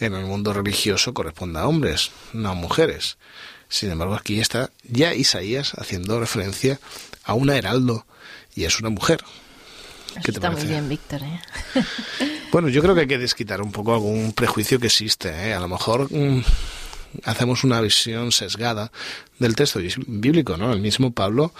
en 0.00 0.14
el 0.14 0.24
mundo 0.24 0.52
religioso 0.52 1.12
corresponde 1.12 1.58
a 1.58 1.66
hombres, 1.66 2.10
no 2.32 2.50
a 2.50 2.54
mujeres. 2.54 3.18
Sin 3.68 3.90
embargo, 3.90 4.14
aquí 4.14 4.40
está 4.40 4.70
ya 4.84 5.14
Isaías 5.14 5.72
haciendo 5.76 6.18
referencia 6.18 6.80
a 7.24 7.34
una 7.34 7.56
heraldo 7.56 8.06
y 8.54 8.64
es 8.64 8.80
una 8.80 8.90
mujer. 8.90 9.22
¿Qué 10.24 10.32
te 10.32 10.38
está 10.38 10.50
muy 10.50 10.64
bien, 10.64 10.88
Víctor. 10.88 11.22
¿eh? 11.22 11.40
Bueno, 12.50 12.70
yo 12.70 12.80
creo 12.80 12.94
que 12.94 13.02
hay 13.02 13.06
que 13.06 13.18
desquitar 13.18 13.60
un 13.60 13.72
poco 13.72 13.92
algún 13.92 14.32
prejuicio 14.32 14.80
que 14.80 14.86
existe. 14.86 15.28
¿eh? 15.28 15.52
A 15.52 15.60
lo 15.60 15.68
mejor 15.68 16.10
mm, 16.10 16.42
hacemos 17.24 17.62
una 17.62 17.80
visión 17.80 18.32
sesgada 18.32 18.90
del 19.38 19.54
texto 19.54 19.80
bíblico, 20.06 20.56
¿no? 20.56 20.72
El 20.72 20.80
mismo 20.80 21.12
Pablo 21.12 21.52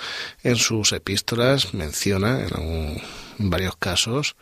en 0.42 0.56
sus 0.56 0.92
epístolas 0.92 1.74
menciona 1.74 2.40
en, 2.40 3.02
varios 3.38 3.76
casos 3.76 4.34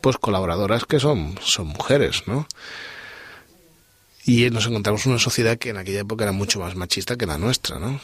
pues 0.00 0.16
colaboradoras 0.16 0.84
que 0.84 0.98
son, 0.98 1.38
son 1.42 1.68
mujeres, 1.68 2.24
¿no? 2.26 2.48
Y 4.24 4.48
nos 4.50 4.66
encontramos 4.66 5.04
en 5.06 5.12
una 5.12 5.18
sociedad 5.18 5.58
que 5.58 5.70
en 5.70 5.78
aquella 5.78 6.00
época 6.00 6.24
era 6.24 6.32
mucho 6.32 6.60
más 6.60 6.76
machista 6.76 7.16
que 7.16 7.26
la 7.26 7.38
nuestra, 7.38 7.78
¿no? 7.78 8.00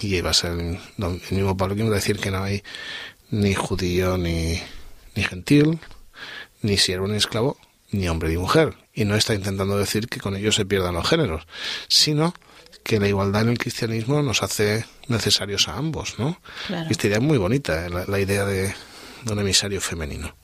Y 0.00 0.16
iba 0.16 0.30
a 0.30 0.34
ser 0.34 0.52
el, 0.52 0.78
mismo 1.30 1.56
Pablo 1.56 1.74
que 1.74 1.82
iba 1.82 1.90
a 1.90 1.94
decir 1.94 2.18
que 2.18 2.30
no 2.30 2.42
hay 2.42 2.62
ni 3.30 3.54
judío 3.54 4.16
ni, 4.16 4.60
ni 5.14 5.22
gentil, 5.22 5.78
ni 6.62 6.78
siervo 6.78 7.06
ni 7.06 7.16
esclavo, 7.16 7.58
ni 7.90 8.08
hombre 8.08 8.30
ni 8.30 8.38
mujer. 8.38 8.76
Y 8.94 9.04
no 9.04 9.14
está 9.14 9.34
intentando 9.34 9.78
decir 9.78 10.08
que 10.08 10.20
con 10.20 10.36
ello 10.36 10.52
se 10.52 10.64
pierdan 10.64 10.94
los 10.94 11.08
géneros, 11.08 11.46
sino 11.88 12.34
que 12.82 12.98
la 12.98 13.08
igualdad 13.08 13.42
en 13.42 13.50
el 13.50 13.58
cristianismo 13.58 14.22
nos 14.22 14.42
hace 14.42 14.86
necesarios 15.08 15.68
a 15.68 15.76
ambos, 15.76 16.18
¿no? 16.18 16.40
Y 16.70 16.92
esta 16.92 17.06
idea 17.06 17.18
es 17.18 17.22
muy 17.22 17.36
bonita, 17.36 17.86
¿eh? 17.86 17.90
la, 17.90 18.18
idea 18.18 18.46
de, 18.46 18.74
un 19.30 19.38
emisario 19.38 19.80
femenino. 19.80 20.34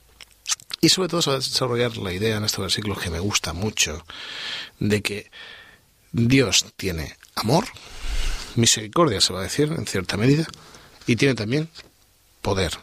Y 0.85 0.89
sobre 0.89 1.09
todo 1.09 1.35
desarrollar 1.35 1.97
la 1.97 2.13
idea 2.13 2.37
en 2.37 2.45
estos 2.45 2.61
versículos 2.61 2.99
que 2.99 3.09
me 3.09 3.19
gusta 3.19 3.53
mucho, 3.53 4.05
de 4.77 5.01
que 5.01 5.31
Dios 6.11 6.63
tiene 6.77 7.17
amor, 7.33 7.65
misericordia 8.53 9.19
se 9.19 9.33
va 9.33 9.39
a 9.39 9.43
decir 9.43 9.73
en 9.75 9.87
cierta 9.87 10.15
medida, 10.15 10.45
y 11.07 11.15
tiene 11.15 11.33
también 11.33 11.69
poder. 12.43 12.77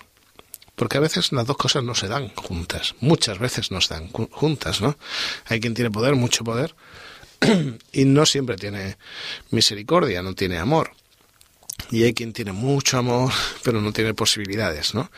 Porque 0.75 0.97
a 0.97 1.01
veces 1.01 1.31
las 1.31 1.47
dos 1.47 1.57
cosas 1.57 1.85
no 1.85 1.95
se 1.95 2.09
dan 2.09 2.31
juntas, 2.35 2.97
muchas 2.99 3.39
veces 3.39 3.71
no 3.71 3.81
se 3.81 3.95
dan 3.95 4.09
juntas, 4.09 4.81
¿no? 4.81 4.97
Hay 5.45 5.61
quien 5.61 5.75
tiene 5.75 5.93
poder, 5.93 6.17
mucho 6.17 6.43
poder, 6.43 6.75
y 7.93 8.05
no 8.05 8.27
siempre 8.27 8.57
tiene 8.57 8.97
misericordia, 9.53 10.25
no 10.25 10.35
tiene 10.35 10.59
amor. 10.59 10.91
Y 11.91 12.05
hay 12.05 12.15
quien 12.15 12.33
tiene 12.33 12.53
mucho 12.53 12.99
amor, 12.99 13.33
pero 13.63 13.81
no 13.81 13.93
tiene 13.93 14.15
posibilidades, 14.15 14.95
¿no? 14.95 15.11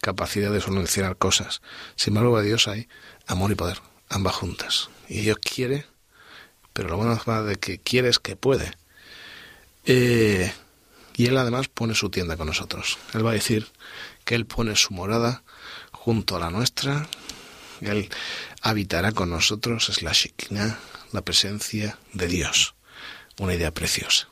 Capacidad 0.00 0.50
de 0.50 0.60
solucionar 0.60 1.16
cosas. 1.16 1.62
Sin 1.96 2.16
embargo, 2.16 2.36
a 2.36 2.42
Dios 2.42 2.68
hay 2.68 2.88
amor 3.26 3.50
y 3.52 3.54
poder, 3.54 3.80
ambas 4.08 4.34
juntas. 4.34 4.90
Y 5.08 5.20
Dios 5.20 5.38
quiere, 5.38 5.86
pero 6.72 6.88
lo 6.88 6.96
bueno 6.96 7.20
de 7.44 7.56
que 7.56 7.78
quiere 7.78 8.08
es 8.08 8.18
que 8.18 8.36
puede. 8.36 8.72
Eh, 9.84 10.52
y 11.14 11.26
Él 11.26 11.36
además 11.36 11.68
pone 11.68 11.94
su 11.94 12.08
tienda 12.08 12.36
con 12.36 12.46
nosotros. 12.46 12.98
Él 13.14 13.26
va 13.26 13.30
a 13.30 13.34
decir, 13.34 13.68
que 14.24 14.34
Él 14.34 14.46
pone 14.46 14.76
su 14.76 14.94
morada 14.94 15.42
junto 15.90 16.36
a 16.36 16.40
la 16.40 16.50
nuestra, 16.50 17.08
Él 17.80 18.08
habitará 18.60 19.12
con 19.12 19.30
nosotros, 19.30 19.88
es 19.88 20.02
la 20.02 20.12
Shekinah, 20.12 20.78
la 21.12 21.22
presencia 21.22 21.98
de 22.12 22.26
Dios. 22.28 22.74
Una 23.38 23.54
idea 23.54 23.72
preciosa. 23.72 24.28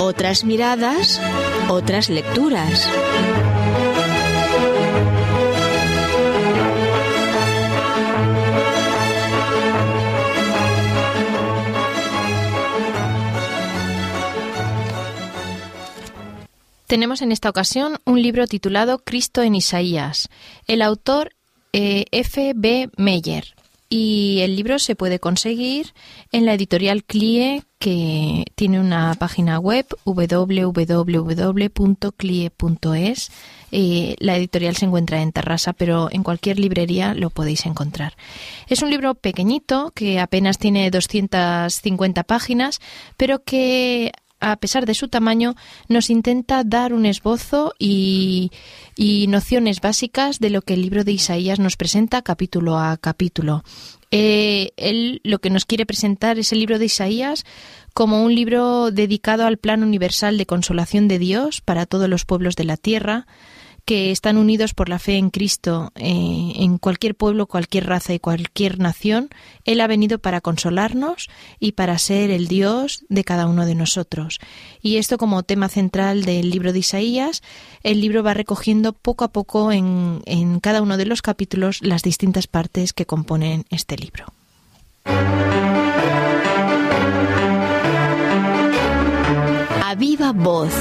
Otras 0.00 0.44
miradas, 0.44 1.20
otras 1.68 2.10
lecturas. 2.10 2.88
Tenemos 16.90 17.22
en 17.22 17.30
esta 17.30 17.48
ocasión 17.48 17.98
un 18.04 18.20
libro 18.20 18.48
titulado 18.48 18.98
Cristo 18.98 19.42
en 19.42 19.54
Isaías. 19.54 20.28
El 20.66 20.82
autor 20.82 21.36
eh, 21.72 22.06
F. 22.10 22.52
B. 22.56 22.90
Meyer. 22.96 23.54
Y 23.92 24.38
el 24.42 24.54
libro 24.54 24.78
se 24.78 24.94
puede 24.94 25.18
conseguir 25.18 25.94
en 26.30 26.46
la 26.46 26.54
editorial 26.54 27.02
CLIE, 27.02 27.64
que 27.80 28.44
tiene 28.54 28.78
una 28.78 29.14
página 29.14 29.58
web 29.58 29.84
www.clie.es. 30.04 30.52
Eh, 33.72 34.16
la 34.20 34.36
editorial 34.36 34.76
se 34.76 34.84
encuentra 34.84 35.22
en 35.22 35.32
Terrassa, 35.32 35.72
pero 35.72 36.08
en 36.12 36.22
cualquier 36.22 36.60
librería 36.60 37.14
lo 37.14 37.30
podéis 37.30 37.66
encontrar. 37.66 38.16
Es 38.68 38.82
un 38.82 38.90
libro 38.90 39.16
pequeñito 39.16 39.90
que 39.92 40.20
apenas 40.20 40.58
tiene 40.58 40.88
250 40.92 42.22
páginas, 42.22 42.80
pero 43.16 43.42
que 43.42 44.12
a 44.40 44.56
pesar 44.56 44.86
de 44.86 44.94
su 44.94 45.08
tamaño, 45.08 45.54
nos 45.88 46.10
intenta 46.10 46.64
dar 46.64 46.92
un 46.92 47.06
esbozo 47.06 47.74
y, 47.78 48.50
nociones 49.28 49.80
básicas 49.80 50.40
de 50.40 50.50
lo 50.50 50.62
que 50.62 50.74
el 50.74 50.82
libro 50.82 51.04
de 51.04 51.12
Isaías 51.12 51.58
nos 51.58 51.76
presenta 51.76 52.22
capítulo 52.22 52.78
a 52.78 52.96
capítulo. 52.96 53.62
Eh, 54.10 54.72
él 54.76 55.20
lo 55.22 55.38
que 55.38 55.50
nos 55.50 55.66
quiere 55.66 55.86
presentar 55.86 56.38
es 56.38 56.52
el 56.52 56.58
libro 56.58 56.78
de 56.80 56.86
Isaías 56.86 57.44
como 57.94 58.24
un 58.24 58.34
libro 58.34 58.90
dedicado 58.90 59.46
al 59.46 59.56
plan 59.56 59.82
universal 59.82 60.36
de 60.36 60.46
consolación 60.46 61.06
de 61.06 61.18
Dios 61.18 61.60
para 61.60 61.86
todos 61.86 62.08
los 62.08 62.24
pueblos 62.24 62.56
de 62.56 62.64
la 62.64 62.76
tierra, 62.76 63.26
que 63.90 64.12
están 64.12 64.36
unidos 64.36 64.72
por 64.72 64.88
la 64.88 65.00
fe 65.00 65.16
en 65.16 65.30
Cristo 65.30 65.90
eh, 65.96 66.52
en 66.54 66.78
cualquier 66.78 67.16
pueblo, 67.16 67.46
cualquier 67.46 67.86
raza 67.86 68.14
y 68.14 68.20
cualquier 68.20 68.78
nación, 68.78 69.30
Él 69.64 69.80
ha 69.80 69.88
venido 69.88 70.20
para 70.20 70.40
consolarnos 70.40 71.28
y 71.58 71.72
para 71.72 71.98
ser 71.98 72.30
el 72.30 72.46
Dios 72.46 73.04
de 73.08 73.24
cada 73.24 73.48
uno 73.48 73.66
de 73.66 73.74
nosotros. 73.74 74.38
Y 74.80 74.98
esto 74.98 75.18
como 75.18 75.42
tema 75.42 75.68
central 75.68 76.24
del 76.24 76.50
libro 76.50 76.72
de 76.72 76.78
Isaías, 76.78 77.42
el 77.82 78.00
libro 78.00 78.22
va 78.22 78.32
recogiendo 78.32 78.92
poco 78.92 79.24
a 79.24 79.32
poco 79.32 79.72
en, 79.72 80.22
en 80.24 80.60
cada 80.60 80.82
uno 80.82 80.96
de 80.96 81.06
los 81.06 81.20
capítulos 81.20 81.80
las 81.82 82.04
distintas 82.04 82.46
partes 82.46 82.92
que 82.92 83.06
componen 83.06 83.64
este 83.70 83.96
libro. 83.96 84.26
A 89.84 89.94
viva 89.96 90.30
voz. 90.30 90.74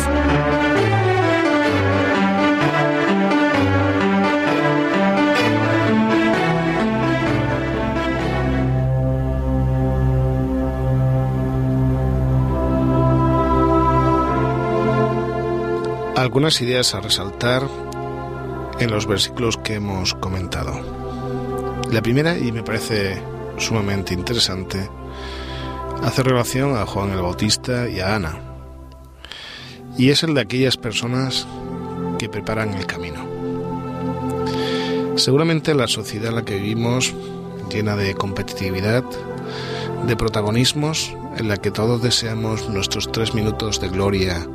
Algunas 16.29 16.61
ideas 16.61 16.93
a 16.93 16.99
resaltar 16.99 17.67
en 18.79 18.91
los 18.91 19.07
versículos 19.07 19.57
que 19.57 19.73
hemos 19.73 20.13
comentado. 20.13 20.79
La 21.91 22.03
primera, 22.03 22.37
y 22.37 22.51
me 22.51 22.61
parece 22.61 23.19
sumamente 23.57 24.13
interesante, 24.13 24.87
hace 26.03 26.21
relación 26.21 26.77
a 26.77 26.85
Juan 26.85 27.09
el 27.09 27.23
Bautista 27.23 27.89
y 27.89 27.99
a 27.99 28.13
Ana, 28.13 28.37
y 29.97 30.11
es 30.11 30.21
el 30.21 30.35
de 30.35 30.41
aquellas 30.41 30.77
personas 30.77 31.47
que 32.19 32.29
preparan 32.29 32.75
el 32.75 32.85
camino. 32.85 33.25
Seguramente 35.15 35.73
la 35.73 35.87
sociedad 35.87 36.29
en 36.29 36.35
la 36.35 36.45
que 36.45 36.59
vivimos, 36.59 37.15
llena 37.71 37.95
de 37.95 38.13
competitividad, 38.13 39.03
de 40.05 40.15
protagonismos, 40.15 41.11
en 41.37 41.47
la 41.47 41.57
que 41.57 41.71
todos 41.71 42.03
deseamos 42.03 42.69
nuestros 42.69 43.11
tres 43.11 43.33
minutos 43.33 43.81
de 43.81 43.89
gloria 43.89 44.47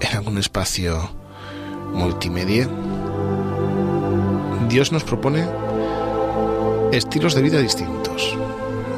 en 0.00 0.16
algún 0.16 0.38
espacio 0.38 1.10
multimedia, 1.92 2.68
Dios 4.68 4.92
nos 4.92 5.04
propone 5.04 5.46
estilos 6.92 7.34
de 7.34 7.42
vida 7.42 7.58
distintos. 7.58 8.36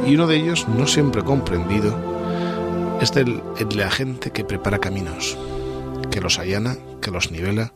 Y 0.07 0.15
uno 0.15 0.27
de 0.27 0.37
ellos, 0.37 0.67
no 0.69 0.87
siempre 0.87 1.23
comprendido, 1.23 1.97
es 3.01 3.11
el 3.17 3.43
de 3.59 3.75
la 3.75 3.91
gente 3.91 4.31
que 4.31 4.45
prepara 4.45 4.79
caminos, 4.79 5.37
que 6.11 6.21
los 6.21 6.39
allana, 6.39 6.77
que 7.01 7.11
los 7.11 7.31
nivela, 7.31 7.73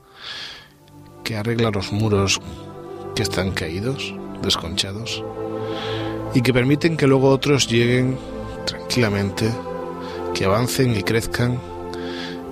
que 1.25 1.37
arregla 1.37 1.71
los 1.71 1.93
muros 1.93 2.41
que 3.15 3.23
están 3.23 3.53
caídos, 3.53 4.15
desconchados, 4.43 5.25
y 6.35 6.43
que 6.43 6.53
permiten 6.53 6.97
que 6.97 7.07
luego 7.07 7.31
otros 7.31 7.69
lleguen 7.69 8.19
tranquilamente, 8.67 9.51
que 10.35 10.45
avancen 10.45 10.97
y 10.97 11.03
crezcan 11.03 11.59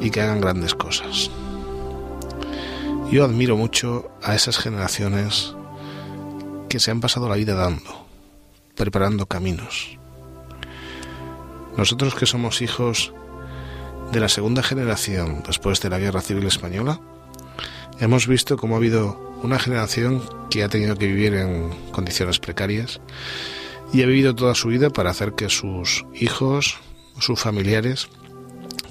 y 0.00 0.10
que 0.10 0.20
hagan 0.20 0.40
grandes 0.40 0.74
cosas. 0.74 1.30
Yo 3.10 3.24
admiro 3.24 3.56
mucho 3.56 4.10
a 4.22 4.34
esas 4.34 4.58
generaciones 4.58 5.54
que 6.68 6.80
se 6.80 6.90
han 6.90 7.00
pasado 7.00 7.28
la 7.28 7.36
vida 7.36 7.54
dando, 7.54 8.06
preparando 8.74 9.26
caminos. 9.26 9.98
Nosotros 11.76 12.14
que 12.14 12.26
somos 12.26 12.62
hijos 12.62 13.12
de 14.12 14.20
la 14.20 14.28
segunda 14.28 14.62
generación 14.62 15.42
después 15.46 15.80
de 15.80 15.90
la 15.90 15.98
Guerra 15.98 16.20
Civil 16.20 16.46
Española, 16.46 17.00
hemos 18.00 18.26
visto 18.26 18.56
cómo 18.56 18.74
ha 18.74 18.78
habido 18.78 19.38
una 19.42 19.58
generación 19.58 20.22
que 20.50 20.64
ha 20.64 20.68
tenido 20.68 20.96
que 20.96 21.06
vivir 21.06 21.34
en 21.34 21.70
condiciones 21.90 22.38
precarias 22.38 23.00
y 23.92 24.02
ha 24.02 24.06
vivido 24.06 24.34
toda 24.34 24.54
su 24.54 24.68
vida 24.68 24.90
para 24.90 25.10
hacer 25.10 25.34
que 25.34 25.50
sus 25.50 26.04
hijos, 26.14 26.78
sus 27.20 27.38
familiares, 27.40 28.08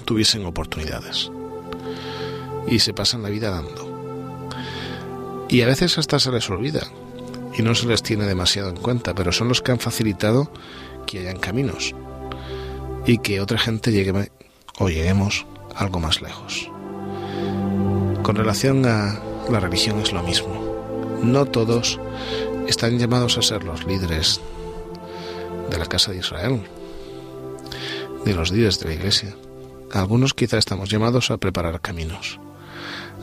tuviesen 0.04 0.44
oportunidades. 0.46 1.30
Y 2.66 2.78
se 2.78 2.94
pasan 2.94 3.22
la 3.22 3.28
vida 3.28 3.50
dando. 3.50 3.92
Y 5.48 5.62
a 5.62 5.66
veces 5.66 5.98
hasta 5.98 6.18
se 6.18 6.30
les 6.30 6.48
olvida. 6.50 6.82
y 7.56 7.62
no 7.62 7.74
se 7.76 7.86
les 7.86 8.02
tiene 8.02 8.24
demasiado 8.24 8.68
en 8.68 8.76
cuenta, 8.76 9.14
pero 9.14 9.30
son 9.30 9.46
los 9.46 9.62
que 9.62 9.70
han 9.70 9.78
facilitado 9.78 10.50
que 11.06 11.20
hayan 11.20 11.38
caminos 11.38 11.94
y 13.06 13.18
que 13.18 13.40
otra 13.40 13.58
gente 13.58 13.92
llegue 13.92 14.30
o 14.78 14.88
lleguemos 14.88 15.46
algo 15.76 16.00
más 16.00 16.20
lejos. 16.20 16.68
Con 18.22 18.36
relación 18.36 18.84
a 18.86 19.20
la 19.50 19.60
religión 19.60 20.00
es 20.00 20.12
lo 20.12 20.22
mismo. 20.22 21.20
No 21.22 21.44
todos 21.46 22.00
están 22.66 22.98
llamados 22.98 23.38
a 23.38 23.42
ser 23.42 23.64
los 23.64 23.84
líderes 23.84 24.40
de 25.70 25.78
la 25.78 25.86
casa 25.86 26.12
de 26.12 26.18
Israel, 26.18 26.62
de 28.24 28.34
los 28.34 28.50
líderes 28.50 28.80
de 28.80 28.88
la 28.88 28.94
iglesia. 28.94 29.34
Algunos 29.92 30.34
quizá 30.34 30.58
estamos 30.58 30.88
llamados 30.90 31.30
a 31.30 31.38
preparar 31.38 31.80
caminos, 31.80 32.40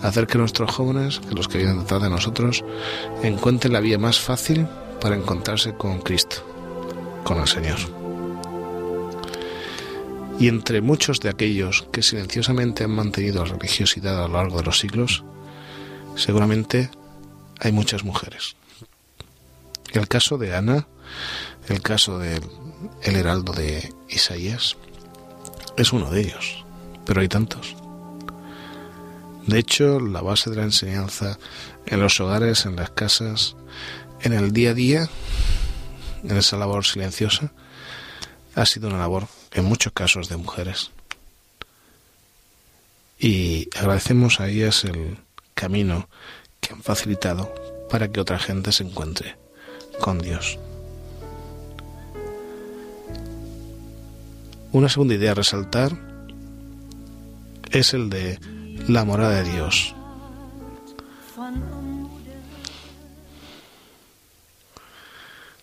a 0.01 0.07
hacer 0.07 0.27
que 0.27 0.37
nuestros 0.37 0.71
jóvenes, 0.71 1.19
que 1.19 1.35
los 1.35 1.47
que 1.47 1.57
vienen 1.57 1.79
detrás 1.79 2.01
de 2.01 2.09
nosotros, 2.09 2.63
encuentren 3.23 3.73
la 3.73 3.79
vía 3.79 3.97
más 3.97 4.19
fácil 4.19 4.67
para 4.99 5.15
encontrarse 5.15 5.73
con 5.73 5.99
Cristo, 6.01 6.37
con 7.23 7.39
el 7.39 7.47
Señor. 7.47 7.79
Y 10.39 10.47
entre 10.47 10.81
muchos 10.81 11.19
de 11.19 11.29
aquellos 11.29 11.87
que 11.91 12.01
silenciosamente 12.01 12.83
han 12.83 12.91
mantenido 12.91 13.45
la 13.45 13.51
religiosidad 13.51 14.23
a 14.23 14.27
lo 14.27 14.35
largo 14.35 14.57
de 14.57 14.63
los 14.63 14.79
siglos, 14.79 15.23
seguramente 16.15 16.89
hay 17.59 17.71
muchas 17.71 18.03
mujeres. 18.03 18.55
El 19.93 20.07
caso 20.07 20.37
de 20.37 20.55
Ana, 20.55 20.87
el 21.67 21.81
caso 21.81 22.17
del 22.17 22.41
heraldo 23.03 23.53
de 23.53 23.93
Isaías, 24.09 24.77
es 25.77 25.93
uno 25.93 26.09
de 26.09 26.21
ellos, 26.21 26.63
pero 27.05 27.21
hay 27.21 27.27
tantos. 27.27 27.75
De 29.47 29.59
hecho, 29.59 29.99
la 29.99 30.21
base 30.21 30.49
de 30.49 30.57
la 30.57 30.63
enseñanza 30.63 31.37
en 31.85 31.99
los 31.99 32.19
hogares, 32.19 32.65
en 32.65 32.75
las 32.75 32.91
casas, 32.91 33.55
en 34.21 34.33
el 34.33 34.51
día 34.51 34.71
a 34.71 34.73
día, 34.73 35.09
en 36.23 36.37
esa 36.37 36.57
labor 36.57 36.85
silenciosa, 36.85 37.51
ha 38.55 38.65
sido 38.65 38.89
una 38.89 38.99
labor 38.99 39.27
en 39.53 39.65
muchos 39.65 39.93
casos 39.93 40.29
de 40.29 40.37
mujeres. 40.37 40.91
Y 43.17 43.69
agradecemos 43.77 44.39
a 44.39 44.47
ellas 44.47 44.83
el 44.83 45.17
camino 45.53 46.07
que 46.59 46.73
han 46.73 46.81
facilitado 46.81 47.53
para 47.89 48.11
que 48.11 48.19
otra 48.19 48.39
gente 48.39 48.71
se 48.71 48.83
encuentre 48.83 49.35
con 49.99 50.19
Dios. 50.19 50.57
Una 54.71 54.89
segunda 54.89 55.15
idea 55.15 55.31
a 55.31 55.35
resaltar 55.35 55.91
es 57.71 57.93
el 57.93 58.09
de 58.09 58.39
la 58.87 59.03
morada 59.05 59.43
de 59.43 59.51
Dios. 59.51 59.95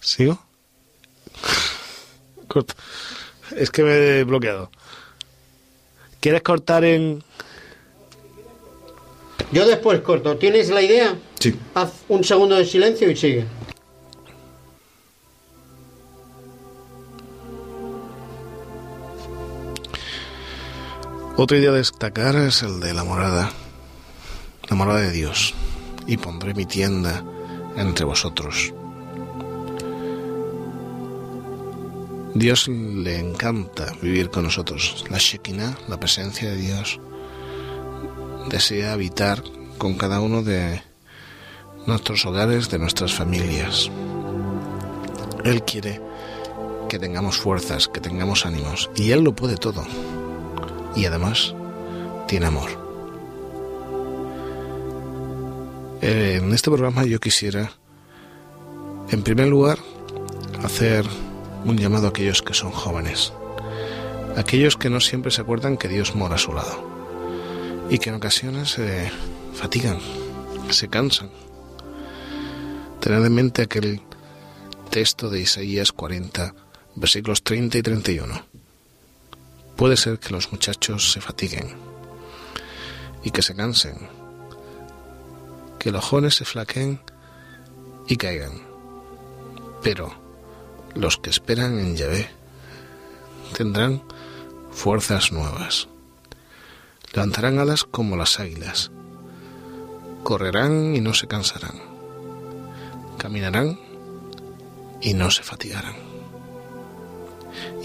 ¿Sigo? 0.01 0.38
Es 3.57 3.71
que 3.71 3.83
me 3.83 4.18
he 4.18 4.25
bloqueado. 4.25 4.71
¿Quieres 6.21 6.42
cortar 6.42 6.85
en 6.85 7.23
yo 9.53 9.66
después 9.66 10.01
corto. 10.01 10.37
¿Tienes 10.37 10.68
la 10.68 10.83
idea? 10.83 11.16
Sí. 11.38 11.55
Haz 11.75 11.92
un 12.09 12.23
segundo 12.23 12.57
de 12.57 12.66
silencio 12.66 13.11
y 13.11 13.16
sigue. 13.16 13.47
Otra 21.40 21.57
idea 21.57 21.70
a 21.70 21.74
destacar 21.74 22.35
es 22.35 22.64
el 22.64 22.81
de 22.81 22.92
la 22.92 23.05
morada, 23.05 23.53
la 24.68 24.74
morada 24.74 25.03
de 25.03 25.12
Dios, 25.12 25.55
y 26.05 26.16
pondré 26.16 26.53
mi 26.53 26.66
tienda 26.66 27.22
entre 27.77 28.05
vosotros. 28.05 28.74
Dios 32.35 32.66
le 32.66 33.20
encanta 33.20 33.92
vivir 34.03 34.31
con 34.31 34.42
nosotros. 34.42 35.05
La 35.11 35.18
Shekinah, 35.18 35.79
la 35.87 36.01
presencia 36.01 36.51
de 36.51 36.57
Dios, 36.57 36.98
desea 38.51 38.92
habitar 38.92 39.40
con 39.79 39.94
cada 39.94 40.20
uno 40.20 40.42
de 40.42 40.83
nuestros 41.87 42.27
hogares, 42.27 42.68
de 42.68 42.81
nuestras 42.81 43.14
familias. 43.14 43.92
Él 45.44 45.62
quiere 45.62 46.01
que 46.88 46.98
tengamos 46.98 47.37
fuerzas, 47.37 47.87
que 47.87 48.01
tengamos 48.01 48.44
ánimos, 48.44 48.90
y 48.96 49.12
Él 49.12 49.22
lo 49.22 49.37
puede 49.37 49.57
todo. 49.57 49.87
Y 50.99 51.07
además 51.07 51.55
tiene 52.27 52.47
amor. 52.47 52.71
Eh, 56.03 56.41
en 56.43 56.53
este 56.53 56.71
programa 56.71 57.05
yo 57.05 57.21
quisiera, 57.21 57.71
en 59.09 59.23
primer 59.23 59.47
lugar, 59.47 59.79
hacer 60.65 61.07
un 61.65 61.79
llamado 61.79 62.07
a 62.07 62.11
aquellos 62.11 62.43
que 62.43 62.53
son 62.53 62.73
jóvenes, 62.73 63.33
aquellos 64.37 64.77
que 64.77 64.91
no 64.91 64.99
siempre 64.99 65.31
se 65.31 65.41
acuerdan 65.41 65.77
que 65.77 65.87
Dios 65.87 66.17
mora 66.17 66.35
a 66.35 66.39
su 66.39 66.53
lado 66.53 66.85
y 67.89 67.99
que 67.99 68.11
en 68.11 68.17
ocasiones 68.17 68.71
se 68.71 69.09
fatigan, 69.55 69.99
se 70.71 70.89
cansan. 70.89 71.31
Tened 72.99 73.25
en 73.25 73.35
mente 73.35 73.63
aquel 73.63 74.03
texto 74.91 75.31
de 75.31 75.43
Isaías 75.43 75.93
40, 75.93 76.55
versículos 76.97 77.45
30 77.45 77.79
y 77.79 77.83
31. 77.83 78.48
Puede 79.79 79.97
ser 79.97 80.19
que 80.19 80.31
los 80.31 80.51
muchachos 80.51 81.12
se 81.12 81.21
fatiguen 81.21 81.77
y 83.23 83.31
que 83.31 83.43
se 83.43 83.55
cansen, 83.55 84.09
que 85.79 85.93
los 85.93 86.05
jóvenes 86.05 86.35
se 86.35 86.45
flaquen 86.45 87.01
y 88.09 88.17
caigan, 88.17 88.61
pero 89.81 90.12
los 90.97 91.17
que 91.19 91.31
esperan 91.31 91.79
en 91.79 91.97
Yahvé 91.97 92.29
tendrán 93.57 94.03
fuerzas 94.73 95.31
nuevas. 95.31 95.87
Levantarán 97.12 97.61
alas 97.61 97.85
como 97.85 98.17
las 98.17 98.41
águilas. 98.41 98.91
Correrán 100.25 100.97
y 100.97 101.01
no 101.01 101.14
se 101.14 101.29
cansarán. 101.29 101.79
Caminarán 103.17 103.79
y 105.01 105.14
no 105.14 105.31
se 105.31 105.45
fatigarán. 105.45 105.95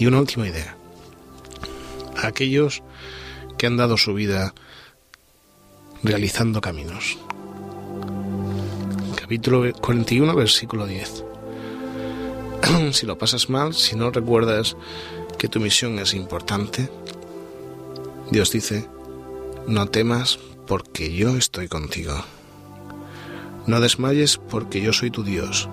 Y 0.00 0.06
una 0.06 0.18
última 0.18 0.48
idea. 0.48 0.76
Aquellos 2.24 2.82
que 3.58 3.66
han 3.66 3.76
dado 3.76 3.96
su 3.96 4.14
vida 4.14 4.54
realizando 6.02 6.60
caminos. 6.60 7.18
Capítulo 9.16 9.72
41, 9.72 10.34
versículo 10.34 10.86
10. 10.86 11.24
si 12.92 13.06
lo 13.06 13.16
pasas 13.16 13.48
mal, 13.48 13.74
si 13.74 13.96
no 13.96 14.10
recuerdas 14.10 14.76
que 15.38 15.48
tu 15.48 15.60
misión 15.60 15.98
es 15.98 16.14
importante, 16.14 16.90
Dios 18.30 18.50
dice, 18.50 18.88
no 19.66 19.86
temas 19.86 20.38
porque 20.66 21.12
yo 21.12 21.36
estoy 21.36 21.68
contigo. 21.68 22.14
No 23.66 23.80
desmayes 23.80 24.36
porque 24.36 24.82
yo 24.82 24.92
soy 24.92 25.10
tu 25.10 25.24
Dios, 25.24 25.68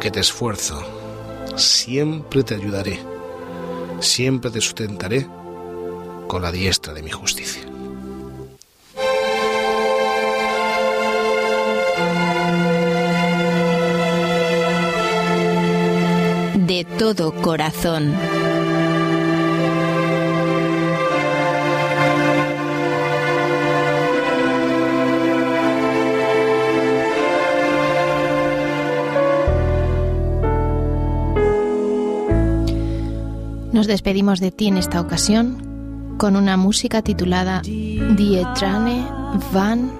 que 0.00 0.10
te 0.10 0.20
esfuerzo, 0.20 0.82
siempre 1.56 2.42
te 2.42 2.54
ayudaré, 2.54 3.00
siempre 4.00 4.50
te 4.50 4.60
sustentaré 4.60 5.26
con 6.26 6.42
la 6.42 6.52
diestra 6.52 6.92
de 6.92 7.02
mi 7.02 7.10
justicia. 7.10 7.62
De 16.54 16.86
todo 16.98 17.32
corazón. 17.42 18.14
Nos 33.80 33.86
despedimos 33.86 34.40
de 34.40 34.50
ti 34.50 34.66
en 34.68 34.76
esta 34.76 35.00
ocasión 35.00 36.14
con 36.18 36.36
una 36.36 36.58
música 36.58 37.00
titulada 37.00 37.62
Die 37.62 38.46
Trane 38.54 39.06
van 39.54 39.90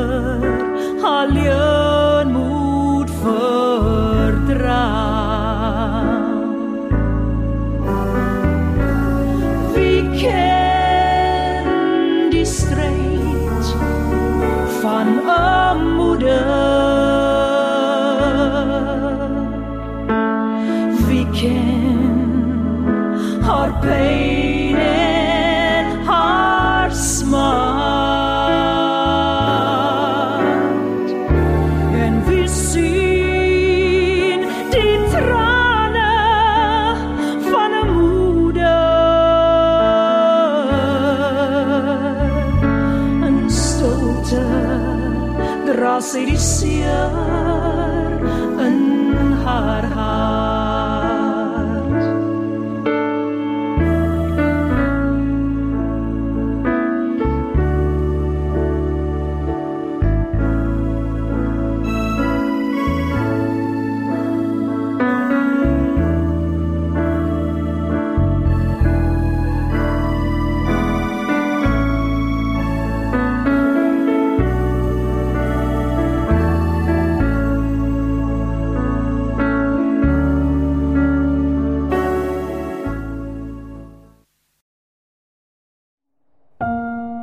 passeiricia 46.03 47.72